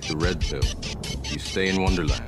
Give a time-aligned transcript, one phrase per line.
[0.00, 0.60] take the red pill,
[1.32, 2.20] you stay in Wonderland.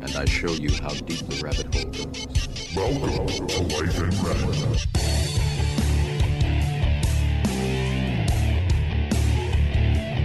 [0.00, 2.26] And I show you how deep the rabbit hole goes.
[2.74, 4.80] Welcome to Life in Red.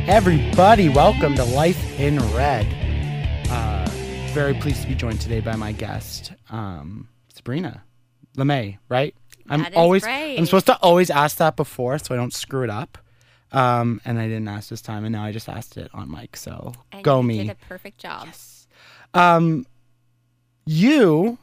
[0.07, 2.65] Everybody, welcome to Life in Red.
[3.49, 3.85] Uh,
[4.31, 7.83] very pleased to be joined today by my guest, um, Sabrina
[8.37, 9.13] LeMay, right?
[9.49, 10.39] I'm That is always right.
[10.39, 12.99] I'm supposed to always ask that before so I don't screw it up.
[13.53, 16.35] Um, and I didn't ask this time, and now I just asked it on mic.
[16.35, 17.37] So And go you me.
[17.37, 18.25] Did a perfect job.
[18.25, 18.67] Yes.
[19.13, 19.65] Um,
[20.65, 21.37] you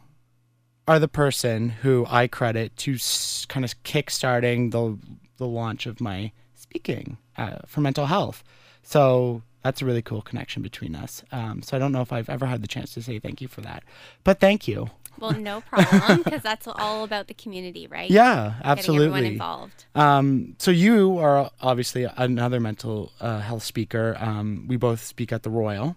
[0.89, 4.99] are the person who I credit to s- kind of kickstarting the
[5.37, 8.43] the launch of my speaking uh, for mental health.
[8.83, 11.23] So that's a really cool connection between us.
[11.33, 13.49] Um, so I don't know if I've ever had the chance to say thank you
[13.49, 13.85] for that,
[14.25, 14.91] but thank you.
[15.21, 18.11] Well, no problem, because that's all about the community, right?
[18.11, 19.07] Yeah, absolutely.
[19.07, 19.85] Getting everyone involved.
[19.95, 24.17] Um, so you are obviously another mental uh, health speaker.
[24.19, 25.97] Um, we both speak at the Royal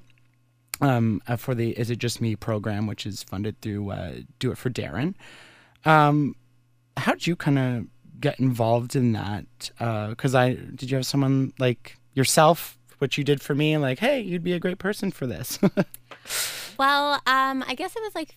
[0.81, 4.51] um, uh, for the Is It Just Me program, which is funded through uh, Do
[4.51, 5.15] It for Daron.
[5.85, 6.35] Um,
[6.97, 7.85] how did you kind of
[8.19, 9.45] get involved in that?
[10.09, 14.21] Because I did you have someone like yourself, what you did for me, like, hey,
[14.21, 15.59] you'd be a great person for this.
[16.79, 18.35] Well, um, I guess it was like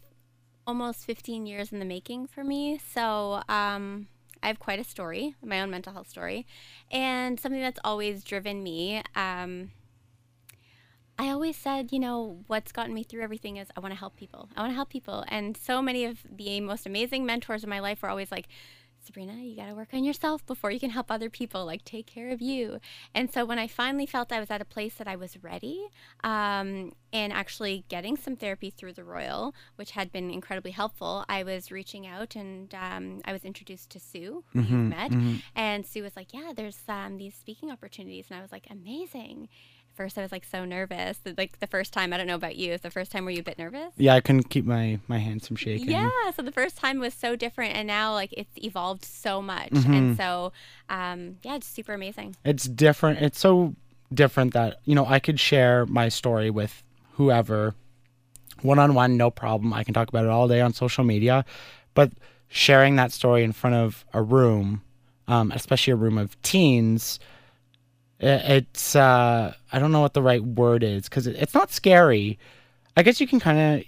[0.66, 2.80] almost 15 years in the making for me.
[2.92, 4.08] So um,
[4.42, 6.46] I have quite a story, my own mental health story,
[6.90, 9.02] and something that's always driven me.
[9.14, 9.70] Um,
[11.18, 14.16] I always said, you know, what's gotten me through everything is I want to help
[14.16, 14.50] people.
[14.56, 15.24] I want to help people.
[15.28, 18.48] And so many of the most amazing mentors in my life were always like,
[19.06, 21.64] Sabrina, you got to work on yourself before you can help other people.
[21.64, 22.80] Like, take care of you.
[23.14, 25.86] And so, when I finally felt I was at a place that I was ready
[26.24, 31.42] um, and actually getting some therapy through the Royal, which had been incredibly helpful, I
[31.42, 35.12] was reaching out and um, I was introduced to Sue, who you've met.
[35.54, 38.26] And Sue was like, Yeah, there's um, these speaking opportunities.
[38.30, 39.48] And I was like, Amazing.
[39.96, 41.18] First, I was like so nervous.
[41.36, 43.42] Like, the first time, I don't know about you, the first time were you a
[43.42, 43.92] bit nervous?
[43.96, 45.88] yeah, I couldn't keep my my hands from shaking.
[45.90, 49.70] Yeah, so the first time was so different, and now like it's evolved so much,
[49.70, 49.92] Mm-hmm.
[49.94, 50.52] and so
[50.88, 52.36] um, yeah, it's super amazing.
[52.44, 53.74] it's different it's so
[54.14, 57.74] different that you know i could share my story with whoever
[58.62, 61.44] one-on-one no problem i can talk about it all day on social media
[61.94, 62.12] but
[62.48, 64.80] sharing that story in front of a room
[65.28, 67.18] um, especially a room of teens
[68.20, 72.38] it's uh, i don't know what the right word is because it's not scary.
[72.96, 73.84] I guess you can kind of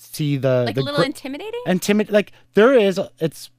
[0.00, 1.60] see the Like the a little gr- intimidating.
[1.66, 3.50] intimid like there is it's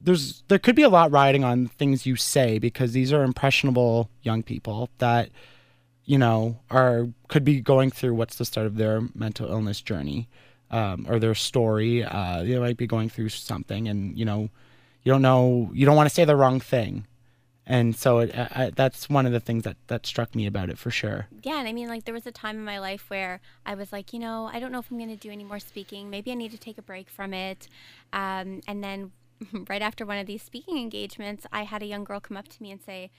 [0.00, 4.08] there's there could be a lot riding on things you say because these are impressionable
[4.22, 5.28] young people that
[6.04, 10.28] you know are could be going through what's the start of their mental illness journey
[10.70, 12.04] um, or their story.
[12.04, 14.48] Uh, they might be going through something and you know
[15.02, 17.04] you don't know you don't want to say the wrong thing
[17.70, 20.68] and so it, I, I, that's one of the things that that struck me about
[20.68, 23.08] it for sure Yeah, and I mean, like, there was a time in my life
[23.08, 25.44] where I was like, you know, I don't know if I'm going to do any
[25.44, 26.10] more speaking.
[26.10, 27.68] Maybe I need to take a break from it.
[28.12, 29.12] Um, and then,
[29.70, 32.62] right after one of these speaking engagements, I had a young girl come up to
[32.62, 33.10] me and say,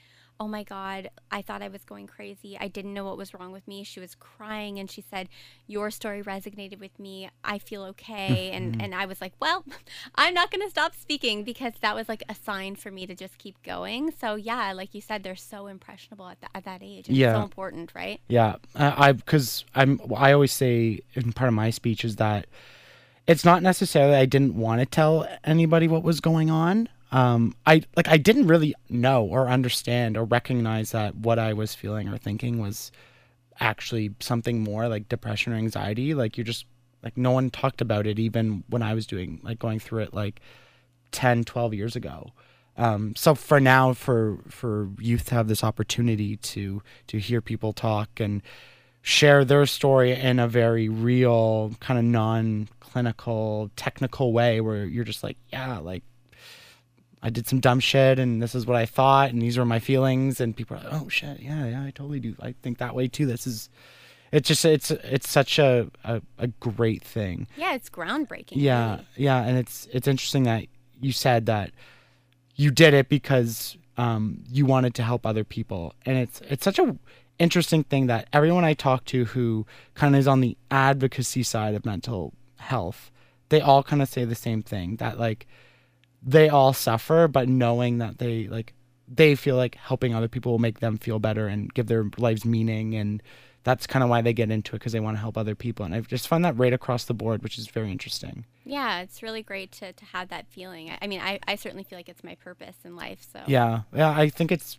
[0.42, 2.58] Oh my God, I thought I was going crazy.
[2.58, 3.84] I didn't know what was wrong with me.
[3.84, 5.28] She was crying and she said,
[5.68, 7.30] Your story resonated with me.
[7.44, 8.50] I feel okay.
[8.52, 8.80] and, mm-hmm.
[8.80, 9.64] and I was like, Well,
[10.16, 13.14] I'm not going to stop speaking because that was like a sign for me to
[13.14, 14.12] just keep going.
[14.20, 17.08] So, yeah, like you said, they're so impressionable at, tha- at that age.
[17.08, 17.34] It's Yeah.
[17.34, 18.20] so important, right?
[18.26, 22.48] Yeah, I I- because I'm I always say in part of my speech is that
[23.28, 26.88] it's not necessarily I didn't want to tell anybody what was going on.
[27.12, 31.74] Um, I like I didn't really know or understand or recognize that what I was
[31.74, 32.90] feeling or thinking was
[33.60, 36.14] actually something more like depression or anxiety.
[36.14, 36.64] Like you're just
[37.02, 40.14] like no one talked about it even when I was doing like going through it
[40.14, 40.40] like
[41.12, 42.32] 10, 12 years ago.
[42.78, 47.74] Um, so for now, for for youth to have this opportunity to to hear people
[47.74, 48.42] talk and
[49.02, 55.22] share their story in a very real, kind of non-clinical, technical way, where you're just
[55.22, 56.02] like, yeah, like
[57.22, 59.78] I did some dumb shit, and this is what I thought, and these were my
[59.78, 62.34] feelings, and people are like, oh shit, yeah, yeah, I totally do.
[62.40, 63.26] I think that way too.
[63.26, 63.70] This is,
[64.32, 67.46] it's just, it's it's such a a, a great thing.
[67.56, 68.52] Yeah, it's groundbreaking.
[68.54, 69.06] Yeah, really.
[69.16, 70.66] yeah, and it's it's interesting that
[71.00, 71.70] you said that
[72.56, 76.80] you did it because um, you wanted to help other people, and it's it's such
[76.80, 76.96] a
[77.38, 81.74] interesting thing that everyone I talk to who kind of is on the advocacy side
[81.74, 83.10] of mental health,
[83.48, 85.46] they all kind of say the same thing that like
[86.22, 88.74] they all suffer, but knowing that they like
[89.08, 92.44] they feel like helping other people will make them feel better and give their lives
[92.44, 93.22] meaning and
[93.64, 95.84] that's kind of why they get into it because they want to help other people
[95.84, 99.22] and i just find that right across the board which is very interesting Yeah, it's
[99.22, 100.90] really great to, to have that feeling.
[100.90, 103.26] I, I mean, I, I certainly feel like it's my purpose in life.
[103.32, 104.10] So Yeah, yeah.
[104.10, 104.78] I think it's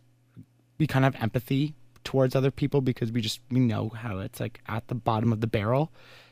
[0.77, 1.73] we kind of have empathy
[2.03, 5.41] towards other people because we just we know how it's like at the bottom of
[5.41, 5.91] the barrel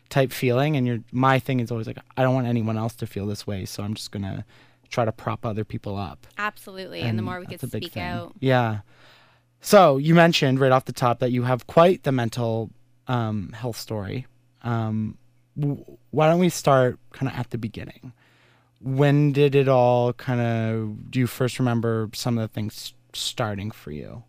[0.09, 3.07] type feeling and you're my thing is always like I don't want anyone else to
[3.07, 4.43] feel this way so I'm just going to
[4.91, 6.27] try to prop other people up.
[6.37, 7.01] Absolutely.
[7.01, 8.03] And, the more we could speak thing.
[8.03, 8.35] out.
[8.39, 8.81] Yeah.
[9.61, 12.69] So you mentioned right off the top that you have quite the mental
[13.07, 14.27] um, health story.
[14.63, 15.17] Um,
[15.57, 18.13] w- why don't we start kind of at the beginning?
[18.81, 21.11] When did it all kind of?
[21.11, 24.23] Do you first remember some of the things starting for you?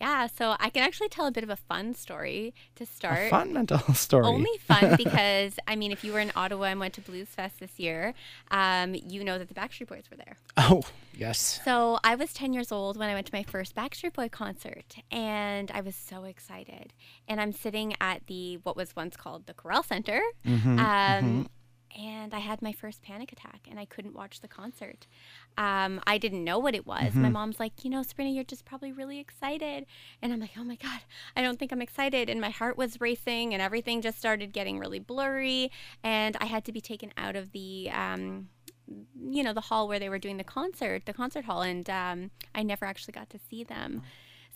[0.00, 3.26] Yeah, so I can actually tell a bit of a fun story to start.
[3.26, 4.24] A fun mental story.
[4.24, 7.58] Only fun because I mean, if you were in Ottawa and went to Blues Fest
[7.60, 8.14] this year,
[8.50, 10.36] um, you know that the Backstreet Boys were there.
[10.56, 10.82] oh
[11.16, 11.60] yes.
[11.64, 14.94] So I was 10 years old when I went to my first Backstreet Boy concert,
[15.10, 16.92] and I was so excited.
[17.26, 21.48] And I'm sitting at the what was once called the Corel Center, Mm-hmm, um,
[21.96, 25.06] and I had my first panic attack, and I couldn't watch the concert.
[25.56, 27.10] Um, I didn't know what it was.
[27.10, 27.22] Mm-hmm.
[27.22, 29.86] My mom's like, you know, Sabrina, you're just probably really excited,
[30.22, 31.00] and I'm like, oh my god,
[31.36, 34.78] I don't think I'm excited, and my heart was racing, and everything just started getting
[34.78, 35.70] really blurry,
[36.02, 37.90] and I had to be taken out of the.
[37.92, 38.48] Um,
[39.20, 42.30] you know the hall where they were doing the concert the concert hall and um,
[42.54, 44.00] i never actually got to see them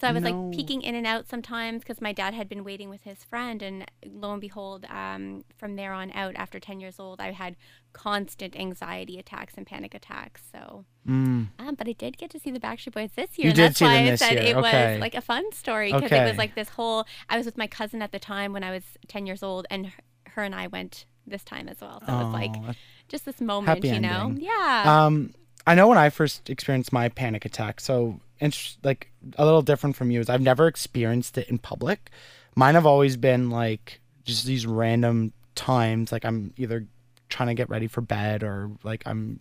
[0.02, 0.30] so i was No.
[0.30, 3.62] like peeking in and out sometimes because my dad had been waiting with his friend
[3.62, 7.54] and lo and behold um, from there on out after 10 years old i had
[7.94, 11.48] constant anxiety attacks and panic attacks so Mm.
[11.58, 13.48] um, but I did get to see the Backstreet Boys this You year.
[13.50, 14.92] and did that's see why them I said year, it okay.
[14.92, 17.06] was like a fun story because it was like this whole.
[17.28, 19.90] I was with my cousin at the time when I was 10 years old, and
[20.28, 22.00] her, and I went this time as well.
[22.06, 22.72] So it was like Oh,
[23.08, 24.32] just this moment, you know?
[24.38, 24.84] Yeah.
[25.06, 25.34] Um,
[25.66, 27.80] I know when I first experienced my panic attack.
[27.80, 32.10] So, int- like a little different from you is I've never experienced it in public.
[32.54, 36.12] Mine have always been like just these random times.
[36.12, 36.86] Like I'm either
[37.28, 39.40] trying to get ready for bed or like I'm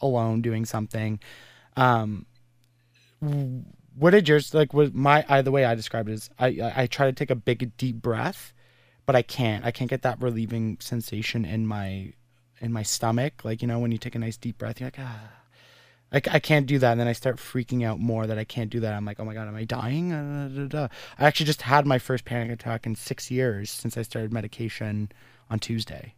[0.00, 1.20] alone doing something.
[1.76, 2.26] Um,
[3.20, 4.72] what did yours like?
[4.72, 7.36] Was my I the way I described it is I, I try to take a
[7.36, 8.52] big deep breath,
[9.06, 9.64] but I can't.
[9.64, 12.12] I can't get that relieving sensation in my
[12.60, 13.44] in my stomach.
[13.44, 15.37] Like, you know, when you take a nice deep breath, you're like, ah.
[16.12, 16.92] I, I can't do that.
[16.92, 18.94] And then I start freaking out more that I can't do that.
[18.94, 20.12] I'm like, oh my God, am I dying?
[20.12, 20.88] Uh.
[21.18, 25.10] I actually just had my first panic attack in six years since I started medication
[25.50, 26.14] on Tuesday,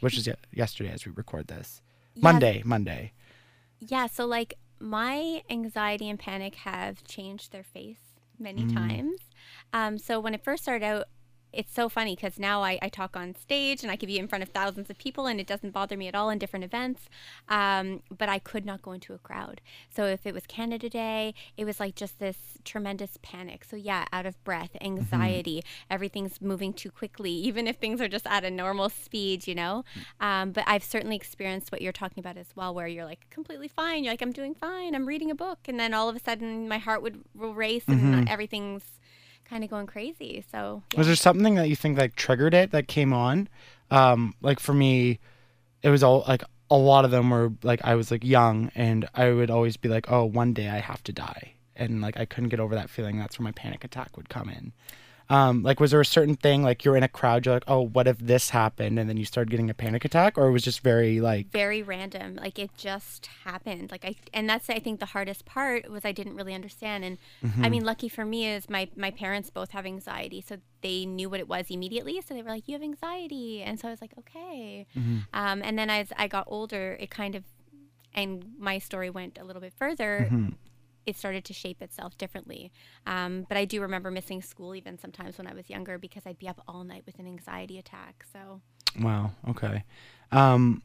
[0.00, 1.82] which is yesterday as we record this.
[2.14, 2.22] Yeah.
[2.22, 3.12] Monday, Monday.
[3.80, 8.00] Yeah, so like my anxiety and panic have changed their face
[8.38, 9.18] many times.
[9.72, 11.06] Um, so when it first started out,
[11.52, 14.28] it's so funny because now I, I talk on stage and I can be in
[14.28, 17.08] front of thousands of people and it doesn't bother me at all in different events.
[17.48, 19.60] Um, but I could not go into a crowd.
[19.94, 23.64] So if it was Canada Day, it was like just this tremendous panic.
[23.64, 28.26] So yeah, out of breath, anxiety, everything's moving too quickly, even if things are just
[28.26, 29.84] at a normal speed, you know.
[30.20, 33.68] Um, but I've certainly experienced what you're talking about as well, where you're like completely
[33.68, 34.04] fine.
[34.04, 34.94] You're like, I'm doing fine.
[34.94, 38.28] I'm reading a book, and then all of a sudden my heart would race and
[38.28, 38.97] everything's
[39.48, 40.44] kind of going crazy.
[40.50, 40.98] So yeah.
[40.98, 43.48] Was there something that you think like triggered it that came on?
[43.90, 45.18] Um, like for me,
[45.82, 49.08] it was all like a lot of them were like I was like young and
[49.14, 52.24] I would always be like, oh, one day I have to die, and like I
[52.24, 53.18] couldn't get over that feeling.
[53.18, 54.72] That's where my panic attack would come in.
[55.30, 57.82] Um, like was there a certain thing like you're in a crowd, you're like, oh,
[57.82, 60.62] what if this happened, and then you started getting a panic attack, or it was
[60.62, 62.36] just very like, very random.
[62.36, 63.90] Like it just happened.
[63.90, 67.04] Like i and that's i think the hardest part was i didn't really understand.
[67.04, 67.18] And
[67.62, 71.28] i mean lucky for me is my my parents both have anxiety so they knew
[71.28, 72.20] what it was immediately.
[72.22, 73.62] So they were like you have anxiety.
[73.62, 74.86] And so i was like okay.
[75.34, 77.44] Um, and then as i got older it kind of
[78.14, 80.28] and my story went a little bit further
[81.08, 82.70] it started to shape itself differently.
[83.06, 86.38] Um, but I do remember missing school even sometimes when I was younger because I'd
[86.38, 88.26] be up all night with an anxiety attack.
[88.30, 88.60] So
[89.00, 89.84] wow, okay.
[90.30, 90.82] Um,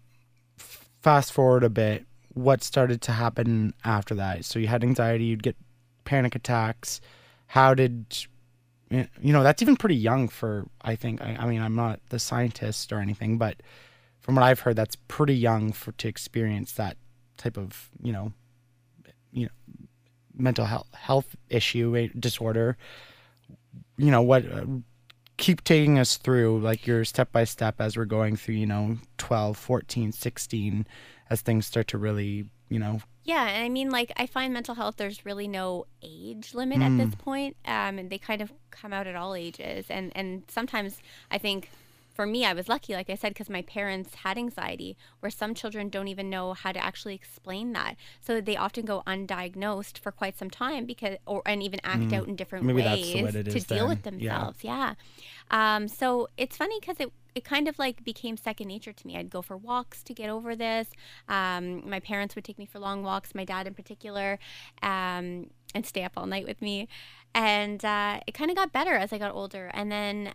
[0.57, 4.45] f- fast forward a bit, what started to happen after that?
[4.45, 5.57] So you had anxiety, you'd get
[6.05, 7.01] panic attacks.
[7.47, 8.25] How did
[8.89, 12.19] you know that's even pretty young for I think I, I mean I'm not the
[12.19, 13.57] scientist or anything but
[14.19, 16.97] from what I've heard that's pretty young for to experience that
[17.35, 18.33] type of you know
[19.31, 19.51] you know
[20.35, 22.77] mental health health issue disorder
[23.97, 24.65] you know what uh,
[25.37, 28.97] keep taking us through like your step by step as we're going through you know
[29.17, 30.87] 12 14 16
[31.29, 34.75] as things start to really you know Yeah, and I mean, like, I find mental
[34.75, 37.55] health, there's really no age limit at this point.
[37.65, 39.85] Um, and they kind of come out at all ages.
[39.89, 40.97] And, and sometimes
[41.31, 41.69] I think
[42.13, 45.53] for me, I was lucky, like I said, because my parents had anxiety, where some
[45.55, 47.95] children don't even know how to actually explain that.
[48.21, 52.27] So they often go undiagnosed for quite some time because, or and even act out
[52.27, 54.19] in different Maybe ways the what it to deal with then.
[54.19, 54.33] Yeah.
[54.33, 54.63] themselves.
[54.63, 54.93] Yeah.
[55.49, 59.17] Um, so it's funny because it, it kind of like became second nature to me.
[59.17, 60.87] I'd go for walks to get over this.
[61.27, 64.39] Um, my parents would take me for long walks, my dad in particular,
[64.83, 66.87] um, and stay up all night with me.
[67.35, 69.71] and uh, it kind of got better as I got older.
[69.73, 70.33] And then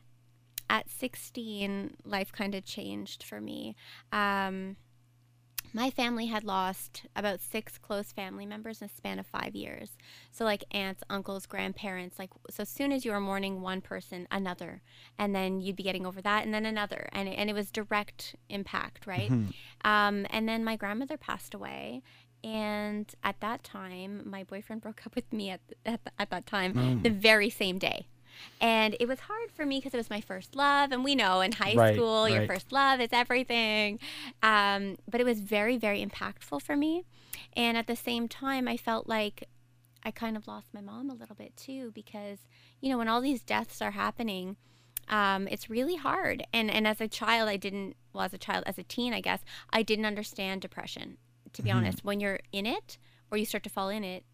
[0.70, 3.76] at 16, life kind of changed for me.
[4.12, 4.76] Um,
[5.72, 9.90] my family had lost about six close family members in a span of five years.
[10.30, 12.18] So, like aunts, uncles, grandparents.
[12.18, 14.82] Like, so as soon as you were mourning one person, another,
[15.18, 17.70] and then you'd be getting over that, and then another, and it, and it was
[17.70, 19.30] direct impact, right?
[19.84, 22.02] Um, and then my grandmother passed away,
[22.42, 26.72] and at that time, my boyfriend broke up with me at at, at that time,
[27.02, 28.06] the very same day.
[28.60, 31.40] And it was hard for me because it was my first love, and we know
[31.40, 33.98] in high Right, school, your first love is everything.
[34.42, 37.04] Um, but it was very, very impactful for me.
[37.54, 39.44] And at the same time, I felt like
[40.04, 42.38] I kind of lost my mom a little bit too because,
[42.80, 44.56] you know, when all these deaths are happening,
[45.08, 46.44] um, it's really hard.
[46.52, 47.96] And and as a child, I didn't.
[48.12, 49.40] Well, as a child, as a teen, I guess
[49.70, 51.18] I didn't understand depression.
[51.54, 52.98] To be honest, when you're in it
[53.30, 54.24] or you start to fall in it,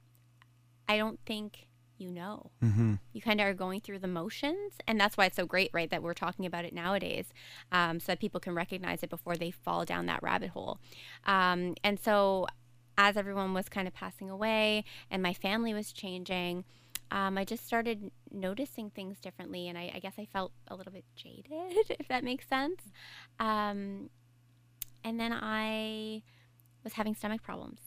[0.88, 1.66] I don't think
[1.98, 2.50] you know.
[2.62, 2.94] Mm-hmm.
[3.12, 5.90] You kind of are going through the motions, and that's why it's so great, right,
[5.90, 7.26] that we're talking about it nowadays,
[7.72, 10.78] um, so that people can recognize it before they fall down that rabbit hole.
[11.26, 12.46] Um, and so,
[12.96, 16.64] as everyone was kind of passing away and my family was changing,
[17.10, 20.92] um, I just started noticing things differently, and I, I guess I felt a little
[20.92, 21.46] bit jaded,
[22.00, 22.82] if that makes sense.
[23.38, 24.10] Um,
[25.04, 26.22] and then I
[26.82, 27.80] was having stomach problems.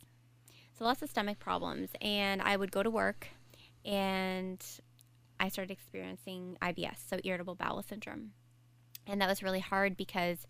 [0.77, 3.29] So lots of stomach problems, and I would go to work,
[3.87, 4.63] and
[5.39, 8.33] I started experiencing IBS, so irritable bowel syndrome,
[9.07, 10.45] and that was really hard because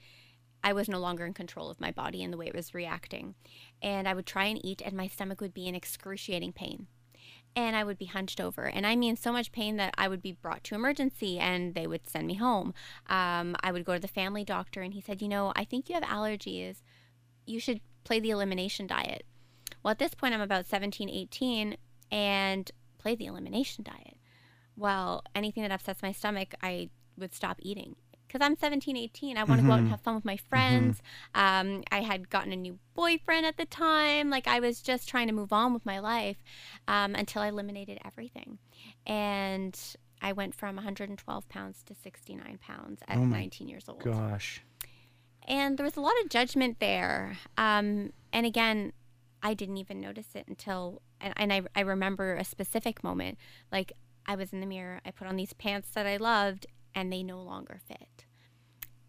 [0.63, 3.35] I was no longer in control of my body and the way it was reacting,
[3.81, 6.87] and I would try and eat, and my stomach would be in excruciating pain.
[7.55, 10.21] And I would be hunched over, and I mean so much pain that I would
[10.21, 12.73] be brought to emergency, and they would send me home.
[13.07, 15.89] Um, I would go to the family doctor, and he said, "You know, I think
[15.89, 16.83] you have allergies.
[17.45, 19.25] You should play the elimination diet."
[19.81, 21.77] Well, at this point, I'm about 17, 18,
[22.11, 22.71] and
[23.07, 24.17] play the elimination diet.
[24.75, 27.95] Well, anything that upsets my stomach, I would stop eating.
[28.27, 29.37] Because I'm 17, 18.
[29.37, 31.01] I want to go out and have fun with my friends.
[31.33, 34.29] Um, I had gotten a new boyfriend at the time.
[34.29, 36.43] Like, I was just trying to move on with my life
[36.89, 38.59] um, until I eliminated everything.
[39.05, 39.79] And
[40.21, 44.61] I went from 112 pounds to 69 pounds at Oh my 19 years old Gosh.
[45.47, 47.37] and there was a lot of judgment there.
[47.57, 48.91] Um, and again,
[49.41, 53.37] I didn't even notice it until, and, and I, I remember a specific moment.
[53.71, 53.93] Like
[54.25, 56.65] I was in the mirror, I put on these pants that I loved,
[56.95, 58.25] and they no longer fit.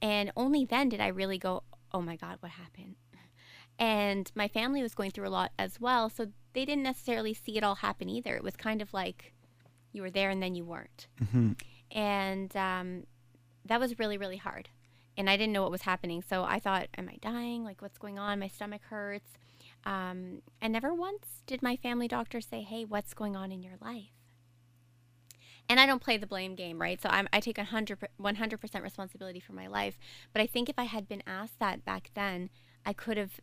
[0.01, 2.97] And only then did I really go, oh my God, what happened?
[3.79, 7.57] And my family was going through a lot as well, so they didn't necessarily see
[7.57, 8.35] it all happen either.
[8.35, 9.33] It was kind of like
[9.93, 11.07] you were there and then you weren't.
[11.23, 11.53] Mm-hmm.
[11.93, 13.05] And um,
[13.65, 14.69] that was really, really hard.
[15.17, 16.23] And I didn't know what was happening.
[16.23, 17.65] So I thought, am I dying?
[17.65, 18.41] Like, what's going on?
[18.41, 19.31] My stomach hurts.
[19.85, 23.77] Um, and never once did my family doctor say, hey, what's going on in your
[23.81, 24.13] life?
[25.69, 27.01] And I don't play the blame game, right?
[27.01, 29.99] So I'm, I take 100, 100% responsibility for my life.
[30.33, 32.49] But I think if I had been asked that back then,
[32.87, 33.41] I could have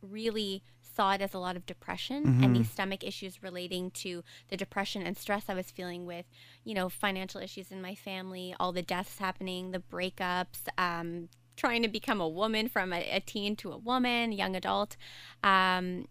[0.00, 4.56] really saw it as a lot of depression and these stomach issues relating to the
[4.56, 6.24] depression and stress I was feeling with,
[6.64, 11.82] you know, financial issues in my family, all the deaths happening, the breakups, um, trying
[11.82, 14.96] to become a woman from a, a teen to a woman, young adult.
[15.42, 16.06] Um,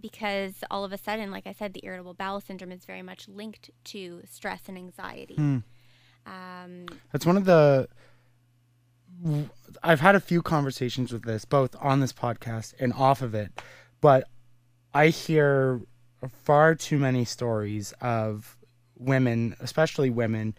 [0.00, 3.28] because all of a sudden, like I said, the irritable bowel syndrome is very much
[3.28, 5.36] linked to stress and anxiety.
[6.26, 7.88] Um, That's one of the.
[9.82, 13.52] I've had a few conversations with this, both on this podcast and off of it,
[14.00, 14.28] but
[14.92, 15.80] I hear
[16.42, 18.56] far too many stories of
[18.96, 20.56] women, especially women,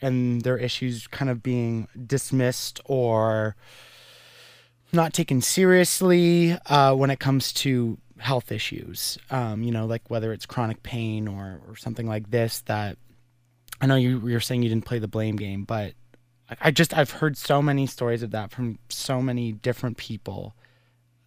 [0.00, 3.56] and their issues kind of being dismissed or
[4.92, 9.18] not taken seriously uh, when it comes to health issues.
[9.30, 12.60] Um, you know, like whether it's chronic pain or, or something like this.
[12.62, 12.98] That
[13.80, 15.94] I know you you're saying you didn't play the blame game, but
[16.50, 20.54] I, I just I've heard so many stories of that from so many different people.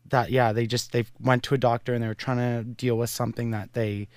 [0.09, 2.97] That yeah, they just they went to a doctor and they were trying to deal
[2.97, 4.07] with something that they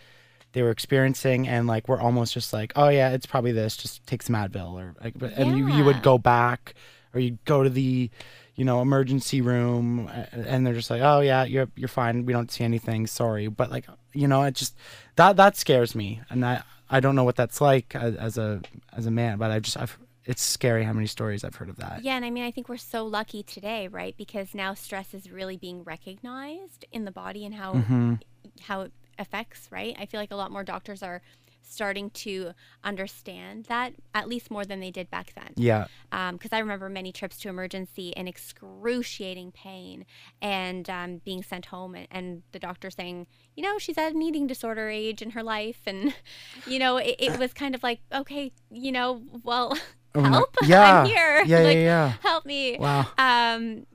[0.54, 4.04] they were experiencing and like we're almost just like oh yeah it's probably this just
[4.06, 6.74] take some advil or like but- and you, you would go back
[7.12, 8.10] or you'd go to the
[8.56, 12.32] you know emergency room a- and they're just like oh yeah you're you're fine we
[12.32, 13.84] don't see anything sorry but like
[14.14, 14.74] you know it just
[15.16, 18.60] that that scares me and i i don't know what that's like as, as a
[18.96, 21.76] as a man but i just i've it's scary how many stories i've heard of
[21.76, 24.16] that Yeah, and I mean, I think we're so lucky today, right?
[24.16, 28.14] Because now stress is really being recognized in the body and how Mm-hmm.
[28.62, 29.96] how it affects, right?
[29.98, 31.22] I feel like a lot more doctors are
[31.66, 32.52] starting to
[32.82, 35.50] understand that at least more than they did back then.
[35.56, 35.86] Yeah.
[36.10, 40.04] Because I remember many trips to emergency in excruciating pain
[40.40, 44.22] and um, being sent home, and, and the doctor saying, you know, she's at an
[44.22, 45.80] eating disorder age in her life.
[45.86, 46.14] And,
[46.66, 49.76] you know, it, it was kind of like, okay, you know, well,
[50.16, 50.56] Oh, help.
[50.64, 51.00] Yeah.
[51.00, 51.42] I'm here.
[51.44, 52.12] Yeah, yeah, yeah.
[52.22, 52.78] Help me.
[52.78, 53.08] Wow.
[53.18, 53.86] Um,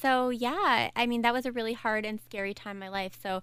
[0.00, 3.16] so yeah, I mean that was a really hard and scary time in my life.
[3.22, 3.42] So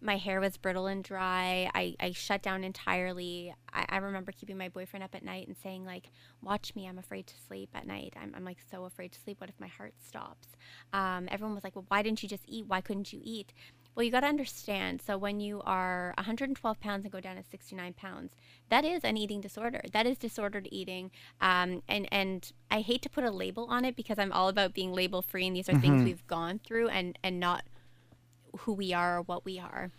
[0.00, 1.70] my hair was brittle and dry.
[1.74, 3.54] I, I shut down entirely.
[3.72, 6.10] I, I remember keeping my boyfriend up at night and saying like,
[6.42, 6.88] "Watch me.
[6.88, 8.14] I'm afraid to sleep at night.
[8.20, 9.40] I'm, I'm like so afraid to sleep.
[9.40, 10.48] What if my heart stops?"
[10.92, 12.66] Um, everyone was like, "Well, why didn't you just eat?
[12.66, 13.52] Why couldn't you eat?"
[13.94, 15.02] Well, you got to understand.
[15.02, 18.32] So when you are 112 pounds and go down to 69 pounds,
[18.68, 19.82] that is an eating disorder.
[19.92, 21.10] That is disordered eating.
[21.40, 24.74] Um, and and I hate to put a label on it because I'm all about
[24.74, 27.64] being label free, and these are things we've gone through and and not
[28.58, 29.90] who we are or what we are.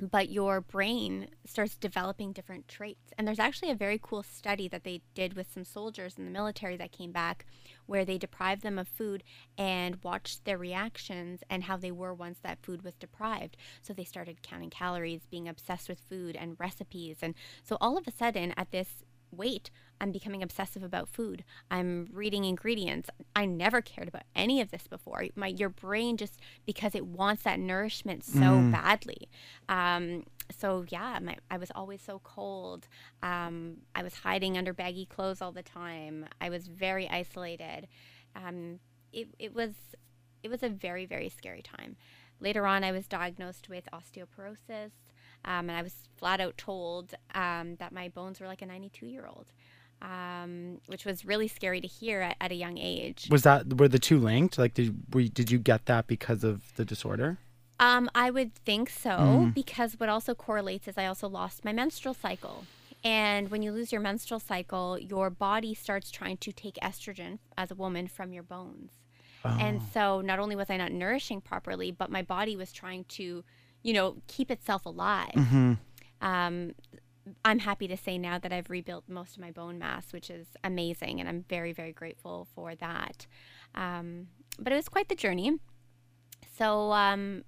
[0.00, 3.12] But your brain starts developing different traits.
[3.16, 6.32] And there's actually a very cool study that they did with some soldiers in the
[6.32, 7.46] military that came back
[7.86, 9.22] where they deprived them of food
[9.56, 13.56] and watched their reactions and how they were once that food was deprived.
[13.82, 17.18] So they started counting calories, being obsessed with food and recipes.
[17.22, 19.04] And so all of a sudden, at this
[19.36, 21.44] weight, I'm becoming obsessive about food.
[21.70, 23.08] I'm reading ingredients.
[23.34, 25.24] I never cared about any of this before.
[25.34, 29.28] My your brain just because it wants that nourishment so badly.
[29.68, 30.24] Um,
[30.58, 32.86] so yeah, my, I was always so cold.
[33.22, 36.26] Um, I was hiding under baggy clothes all the time.
[36.40, 37.88] I was very isolated.
[38.36, 38.80] Um,
[39.12, 39.72] it, it was
[40.42, 41.96] it was a very very scary time.
[42.40, 44.90] Later on, I was diagnosed with osteoporosis,
[45.44, 49.06] um, and I was flat out told um, that my bones were like a 92
[49.06, 49.46] year old,
[50.02, 53.28] um, which was really scary to hear at, at a young age.
[53.30, 54.58] Was that were the two linked?
[54.58, 57.38] Like, did were, you- did you get that because of the disorder?
[57.80, 62.14] Um, I would think so because what also correlates is I also lost my menstrual
[62.14, 62.64] cycle.
[63.02, 67.70] And when you lose your menstrual cycle, your body starts trying to take estrogen as
[67.70, 68.92] a woman from your bones.
[69.60, 73.44] And so not only was I not nourishing properly, but my body was trying to,
[73.84, 75.30] you know, keep itself alive.
[76.20, 76.74] Um,
[77.44, 80.48] I'm happy to say now that I've rebuilt most of my bone mass, which is
[80.64, 83.26] amazing, and I'm very, very grateful for that.
[83.74, 85.52] Um, but it was quite the journey.
[86.58, 87.44] So, um,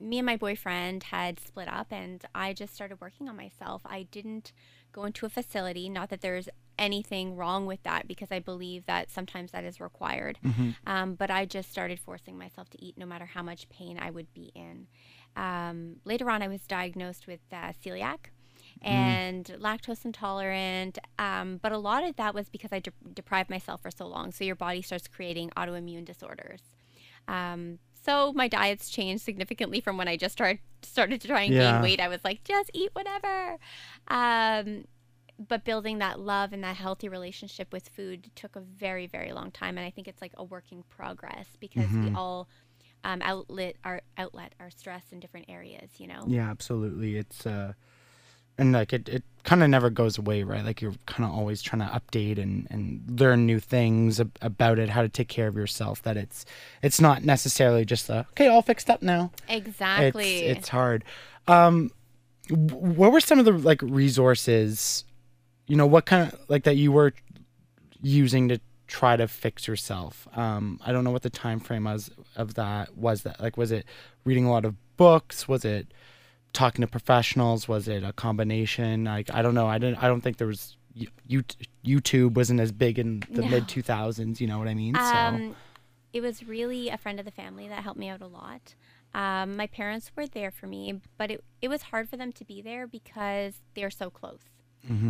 [0.00, 3.82] me and my boyfriend had split up, and I just started working on myself.
[3.84, 4.52] I didn't
[4.92, 6.48] go into a facility, not that there's
[6.78, 10.38] anything wrong with that, because I believe that sometimes that is required.
[10.86, 14.10] Um, but I just started forcing myself to eat no matter how much pain I
[14.10, 14.86] would be in.
[15.46, 18.20] Um, later on, I was diagnosed with uh, celiac
[18.82, 20.98] and lactose intolerant.
[21.18, 24.32] Um, but a lot of that was because I de- deprived myself for so long.
[24.32, 26.62] So your body starts creating autoimmune disorders.
[27.28, 31.54] Um, so my diet's changed significantly from when I just started started to try and
[31.54, 31.72] Yeah.
[31.72, 32.00] gain weight.
[32.00, 33.58] I was like, just eat whatever.
[34.08, 34.84] Um,
[35.38, 39.50] but building that love and that healthy relationship with food took a very very long
[39.50, 42.08] time, and I think it's like a work in progress because Mm-hmm.
[42.08, 42.48] we all
[43.04, 45.90] um, outlet our outlet our stress in different areas.
[45.98, 46.24] You know.
[46.26, 47.16] Yeah, absolutely.
[47.16, 47.72] It's uh,
[48.58, 50.64] and like it, it kind of never goes away, right?
[50.64, 54.78] Like you're kind of always trying to update and and learn new things ab- about
[54.78, 56.02] it, how to take care of yourself.
[56.02, 56.44] That it's
[56.82, 59.32] it's not necessarily just a okay, all fixed up now.
[59.48, 60.40] Exactly.
[60.40, 61.04] It's it's hard.
[61.48, 61.90] Um,
[62.50, 65.04] what were some of the like resources?
[65.66, 67.14] You know, what kind of like that you were
[68.02, 68.60] using to
[68.90, 70.26] try to fix yourself?
[70.34, 72.96] Um, I don't know what the time frame was of that.
[72.96, 73.86] Was that like was it
[74.24, 75.46] reading a lot of books?
[75.48, 75.86] Was it
[76.52, 77.68] talking to professionals?
[77.68, 79.04] Was it a combination?
[79.04, 79.66] Like I don't know.
[79.68, 80.02] I didn't.
[80.02, 80.76] I don't think there was.
[80.92, 81.44] You, you
[81.84, 83.48] YouTube wasn't as big in the No.
[83.48, 84.40] mid two thousands.
[84.40, 84.94] You know what I mean?
[84.96, 85.56] so Um,
[86.12, 88.74] it was really a friend of the family that helped me out a lot.
[89.14, 92.44] Um, my parents were there for me, but it, it was hard for them to
[92.44, 94.40] be there because they're so close.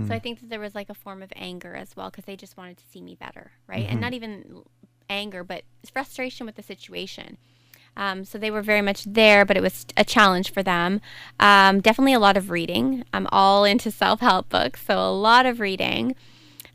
[0.08, 2.36] So I think that there was like a form of anger as well because they
[2.36, 3.86] just wanted to see me better, right?
[3.88, 4.62] And not even
[5.08, 7.38] anger, but frustration with the situation.
[7.96, 11.00] Um, so they were very much there, but it was a challenge for them.
[11.38, 13.04] Um, definitely a lot of reading.
[13.12, 16.14] I'm all into self help books, so a lot of reading.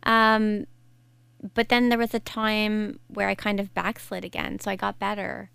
[0.03, 0.67] Um,
[1.53, 4.59] but then there was a time where I kind of backslid again.
[4.59, 5.49] So I got better.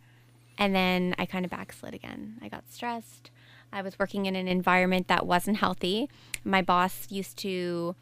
[0.59, 2.39] And then I kind of backslid again.
[2.43, 3.31] I got stressed.
[3.73, 6.09] I was working in an environment that wasn't healthy.
[6.45, 7.95] My boss used to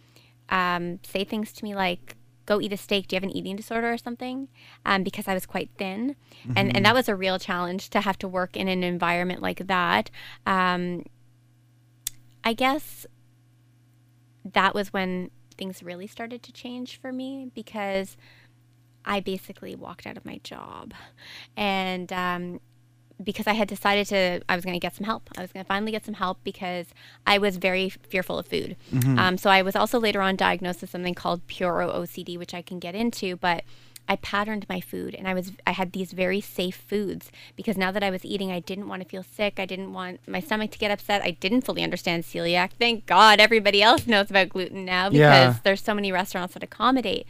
[0.48, 3.09] um, say things to me like, go eat a steak.
[3.09, 4.48] Do you have an eating disorder or something?
[4.87, 6.16] Um, because I was quite thin.
[6.57, 9.66] And, and that was a real challenge to have to work in an environment like
[9.66, 10.11] that.
[10.46, 11.04] Um,
[12.42, 13.07] I guess
[14.52, 18.16] that was when things really started to change for me because
[19.04, 20.94] I basically walked out of my job.
[21.57, 22.61] And um,
[23.22, 25.28] because I had decided to, I was going to get some help.
[25.37, 26.87] I was going to finally get some help because
[27.26, 28.76] I was very fearful of food.
[29.18, 32.62] Um, so I was also later on diagnosed with something called puro OCD, which I
[32.62, 33.64] can get into, but
[34.08, 37.90] I patterned my food and I was I had these very safe foods because now
[37.92, 39.54] that I was eating I didn't want to feel sick.
[39.58, 41.22] I didn't want my stomach to get upset.
[41.22, 42.70] I didn't fully understand celiac.
[42.78, 45.54] Thank God everybody else knows about gluten now because Yeah.
[45.62, 47.26] there's so many restaurants that accommodate.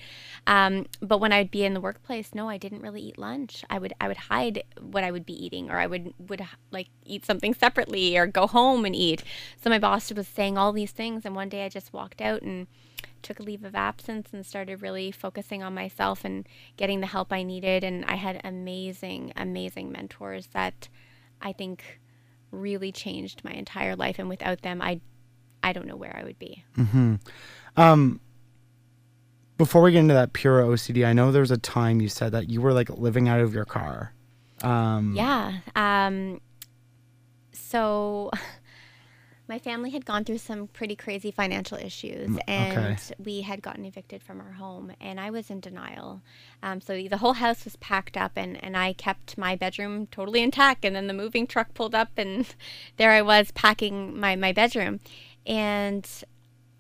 [0.47, 3.65] Um, but when I'd be in the workplace, no, I didn't really eat lunch.
[3.69, 6.89] I would I would hide what I would be eating, or I would would like
[7.05, 9.23] eat something separately, or go home and eat.
[9.63, 12.41] So my boss was saying all these things, and one day I just walked out
[12.43, 12.67] and
[13.23, 17.33] took a leave of absence and started really focusing on myself and getting the help
[17.33, 17.85] I needed.
[17.85, 20.89] And I had amazing, amazing mentors that
[21.41, 22.01] I think
[22.51, 24.19] really changed my entire life.
[24.19, 25.01] And without them, I
[25.63, 26.65] I don't know where I would be.
[26.77, 27.17] Hmm.
[27.77, 28.21] Um.
[29.57, 32.31] Before we get into that pure OCD, I know there was a time you said
[32.31, 34.15] that you were like living out of your car.
[34.63, 35.59] Um, Yeah.
[35.75, 36.41] Um,
[37.53, 38.31] so
[39.49, 42.97] my family had gone through some pretty crazy financial issues and okay.
[43.19, 46.21] we had gotten evicted from our home and I was in denial.
[46.63, 50.43] Um, so the whole house was packed up and, and I kept my bedroom totally
[50.43, 52.47] intact and then the moving truck pulled up and
[52.99, 55.01] there I was packing my, my bedroom.
[55.47, 56.07] And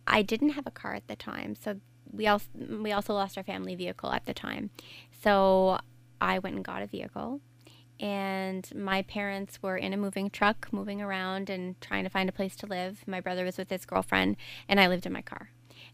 [0.06, 1.80] I didn't have a car at the time, so
[2.12, 4.70] we also we also lost our family vehicle at the time.
[5.22, 5.78] So
[6.20, 7.40] I went and got a vehicle,
[8.00, 12.32] and my parents were in a moving truck, moving around and trying to find a
[12.32, 13.02] place to live.
[13.06, 14.36] My brother was with his girlfriend,
[14.68, 15.50] and I lived in my car.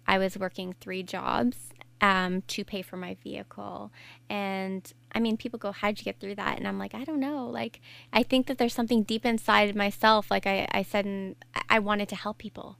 [0.06, 3.90] I was working three jobs um, to pay for my vehicle,
[4.28, 7.20] and I mean, people go, "How'd you get through that?" And I'm like, I don't
[7.20, 7.46] know.
[7.46, 7.80] Like,
[8.12, 10.30] I think that there's something deep inside myself.
[10.30, 12.76] Like I, I said, and I- I wanted to help people,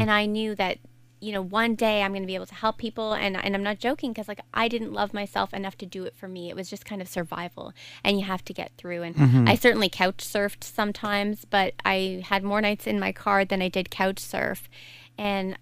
[0.00, 0.78] and I knew that
[1.24, 3.62] you know one day i'm going to be able to help people and, and i'm
[3.62, 6.56] not joking because like i didn't love myself enough to do it for me it
[6.56, 7.72] was just kind of survival
[8.04, 12.42] and you have to get through and i certainly couch surfed sometimes but i had
[12.44, 14.68] more nights in my car than i did couch surf
[15.16, 15.58] and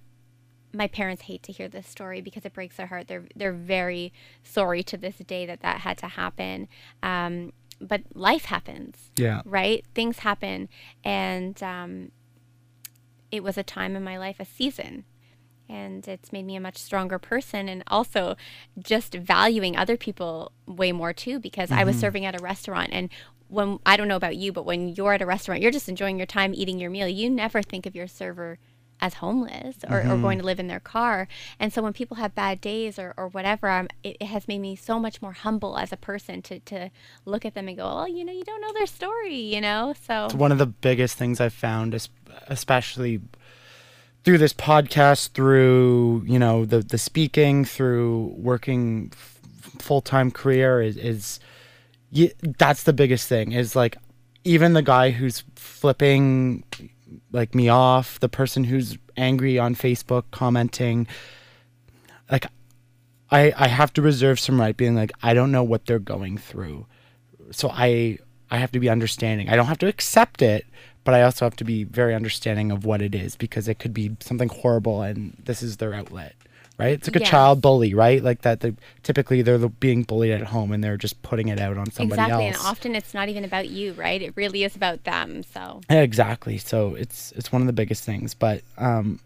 [0.75, 4.13] my parents hate to hear this story because it breaks their heart they're they're very
[4.43, 6.67] sorry to this day that that had to happen
[7.03, 9.43] um, but life happens Yeah.
[9.45, 9.85] right?
[9.95, 10.69] Things happen,
[11.05, 12.13] and um,
[13.31, 15.05] it was a time in my life, a season,
[15.73, 18.37] and it's made me a much stronger person, and also
[18.79, 23.09] just valuing other people way more too, because I was serving at a restaurant and.
[23.49, 26.17] When I don't know about you, but when you're at a restaurant, you're just enjoying
[26.17, 27.07] your time eating your meal.
[27.07, 28.59] You never think of your server
[28.99, 31.29] as homeless or, or going to live in their car.
[31.61, 34.61] And so when people have bad days or, or whatever, um, it, it has made
[34.61, 36.91] me so much more humble as a person to, to
[37.27, 39.93] look at them and go, oh, you know, you don't know their story, you know?
[40.07, 42.09] So, It's one of the biggest things I've found, es-
[42.47, 43.21] especially
[44.25, 49.41] through this podcast, through you know the the speaking, through working f-
[49.79, 51.41] full time career is is
[52.13, 53.53] y that's the biggest thing.
[53.53, 53.97] Is like
[54.45, 56.65] even the guy who's flipping
[57.33, 61.07] like me off, the person who's angry on Facebook commenting,
[62.31, 62.47] like
[63.31, 66.39] I I have to reserve some right being like I don't know what they're going
[66.39, 66.87] through
[67.53, 68.19] so I
[68.51, 69.49] I have to be understanding.
[69.49, 70.67] I don't have to accept it,
[71.05, 73.95] but I also have to be very understanding of what it is because it could
[73.95, 76.35] be something horrible and this is their outlet.
[76.79, 76.95] Right?
[76.95, 78.23] It's like a child bully, right?
[78.23, 81.77] Like that they typically they're being bullied at home and they're just putting it out
[81.77, 82.49] on somebody exactly.
[82.49, 82.57] else.
[82.57, 84.21] And often it's not even about you, right?
[84.21, 85.43] It really is about them.
[85.43, 86.59] So, Yeah, exactly.
[86.59, 88.35] So it's it's one of the biggest things.
[88.35, 89.21] But um,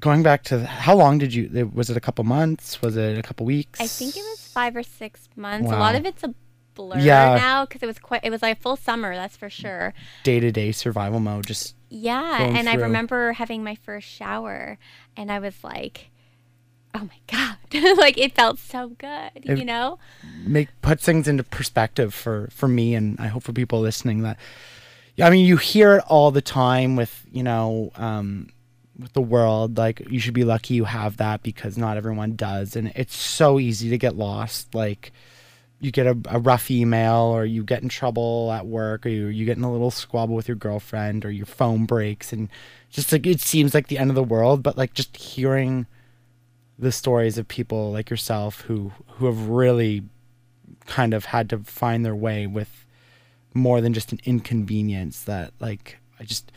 [0.00, 1.70] going back to how long did you?
[1.72, 2.80] Was it a couple months?
[2.80, 3.80] Was it a couple weeks?
[3.80, 5.70] I think it was five or six months.
[5.70, 6.34] A lot of it's a
[6.78, 7.34] blur Yeah.
[7.36, 9.92] now because it was quite, it was like full summer, that's for sure.
[10.22, 11.46] day to day survival mode.
[11.46, 14.78] Just Yeah, and I remember having my first shower,
[15.16, 16.10] and I was like,
[16.94, 17.56] "Oh my god!"
[17.98, 19.98] like it felt so good, It- you know.
[20.46, 24.38] make put things into perspective for for me and I hope for people listening that
[25.16, 28.50] yeah, I mean you hear it all the time with you know um
[28.98, 32.74] with the world like you should be lucky you have that because not everyone does
[32.76, 35.12] and it's so easy to get lost like
[35.80, 39.26] you get a, a rough email or you get in trouble at work or you,
[39.26, 42.48] you get in a little squabble with your girlfriend or your phone breaks and
[42.90, 45.86] just like it seems like the end of the world but like just hearing
[46.78, 50.02] the stories of people like yourself who who have really
[50.86, 52.86] kind of had to find their way with
[53.54, 56.50] more than just an inconvenience that like I just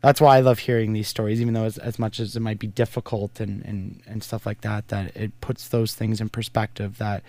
[0.00, 2.58] that's why I love hearing these stories even though as, as much as it might
[2.58, 6.98] be difficult and, and and stuff like that that it puts those things in perspective
[6.98, 7.22] that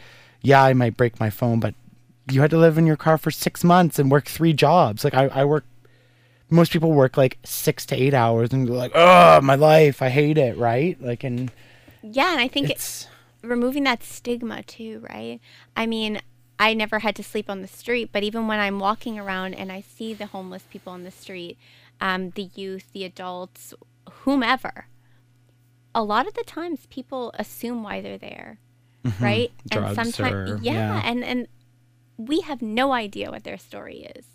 [0.43, 1.73] yeah I might break my phone but
[2.29, 5.03] you had to live in your car for six months and work three jobs.
[5.03, 5.65] Like I, I work
[6.49, 10.10] most people work like six to eight hours and go like oh my life I
[10.10, 11.01] hate it right?
[11.01, 11.51] Like and
[12.01, 13.08] Yeah, and I think it, it's
[13.41, 15.39] removing that stigma too, right?
[15.75, 16.21] I mean,
[16.60, 19.71] I never had to sleep on the street, but even when I'm walking around and
[19.71, 21.58] I see the homeless people on the street,
[21.99, 23.73] um, the youth, the adults,
[24.21, 24.88] whomever,
[25.95, 28.60] a lot of the times people assume why they're there,
[29.19, 29.51] right?
[29.69, 31.01] Drugs and sometimes, or- yeah, yeah.
[31.05, 31.47] and and
[32.17, 34.25] we have no idea what their story is,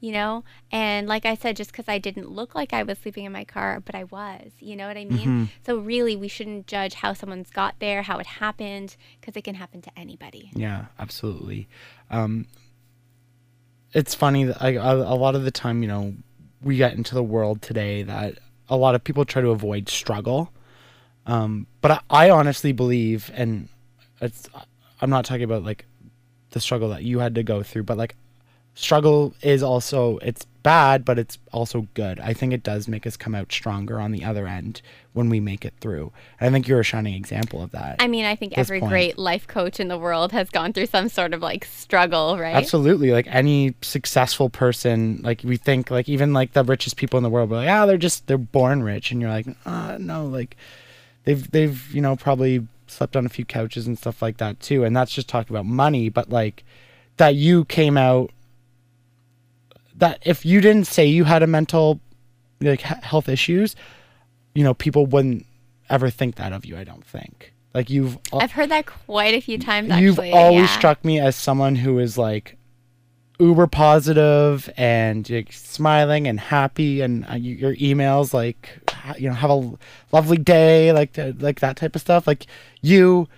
[0.00, 0.44] you know.
[0.70, 3.44] And like I said, just because I didn't look like I was sleeping in my
[3.44, 5.18] car, but I was, you know what I mean?
[5.18, 5.44] Mm-hmm.
[5.64, 9.54] So really, we shouldn't judge how someone's got there, how it happened, because it can
[9.54, 10.50] happen to anybody.
[10.54, 11.68] Yeah, absolutely.
[12.10, 12.46] Um,
[13.92, 16.14] it's funny that I, a, a lot of the time, you know,
[16.62, 20.52] we get into the world today that a lot of people try to avoid struggle.
[21.26, 23.68] Um, but I, I honestly believe, and
[24.22, 24.48] it's,
[25.00, 25.84] I'm not talking about like
[26.50, 28.14] the struggle that you had to go through, but like
[28.74, 32.20] struggle is also it's bad, but it's also good.
[32.20, 34.80] I think it does make us come out stronger on the other end
[35.12, 36.12] when we make it through.
[36.38, 37.96] And I think you're a shining example of that.
[37.98, 38.90] I mean, I think every point.
[38.90, 42.54] great life coach in the world has gone through some sort of like struggle, right?
[42.54, 43.10] Absolutely.
[43.10, 47.30] Like any successful person, like we think, like even like the richest people in the
[47.30, 50.56] world, we're like, ah, they're just they're born rich, and you're like, uh, no, like
[51.24, 54.84] they've they've you know probably slept on a few couches and stuff like that too,
[54.84, 56.64] and that's just talking about money, but like
[57.16, 58.30] that you came out
[59.96, 62.00] that if you didn't say you had a mental
[62.60, 63.76] like health issues,
[64.54, 65.46] you know, people wouldn't
[65.90, 66.76] ever think that of you.
[66.76, 67.52] I don't think.
[67.74, 69.90] Like you've I've heard that quite a few times.
[69.90, 70.76] Actually, you've always yeah.
[70.78, 72.56] struck me as someone who is like
[73.38, 78.78] uber positive and like, smiling and happy and uh, you, your emails like
[79.18, 79.72] you know have a
[80.12, 82.46] lovely day like uh, like that type of stuff like
[82.80, 83.28] you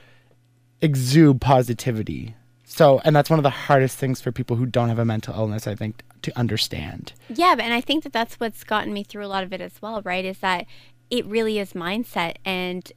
[0.80, 4.98] exude positivity so and that's one of the hardest things for people who don't have
[4.98, 8.92] a mental illness i think to understand Yeah, and I think that that's what's gotten
[8.92, 10.24] me through a lot of it as well, right?
[10.24, 10.66] Is that
[11.10, 12.90] it really is mindset and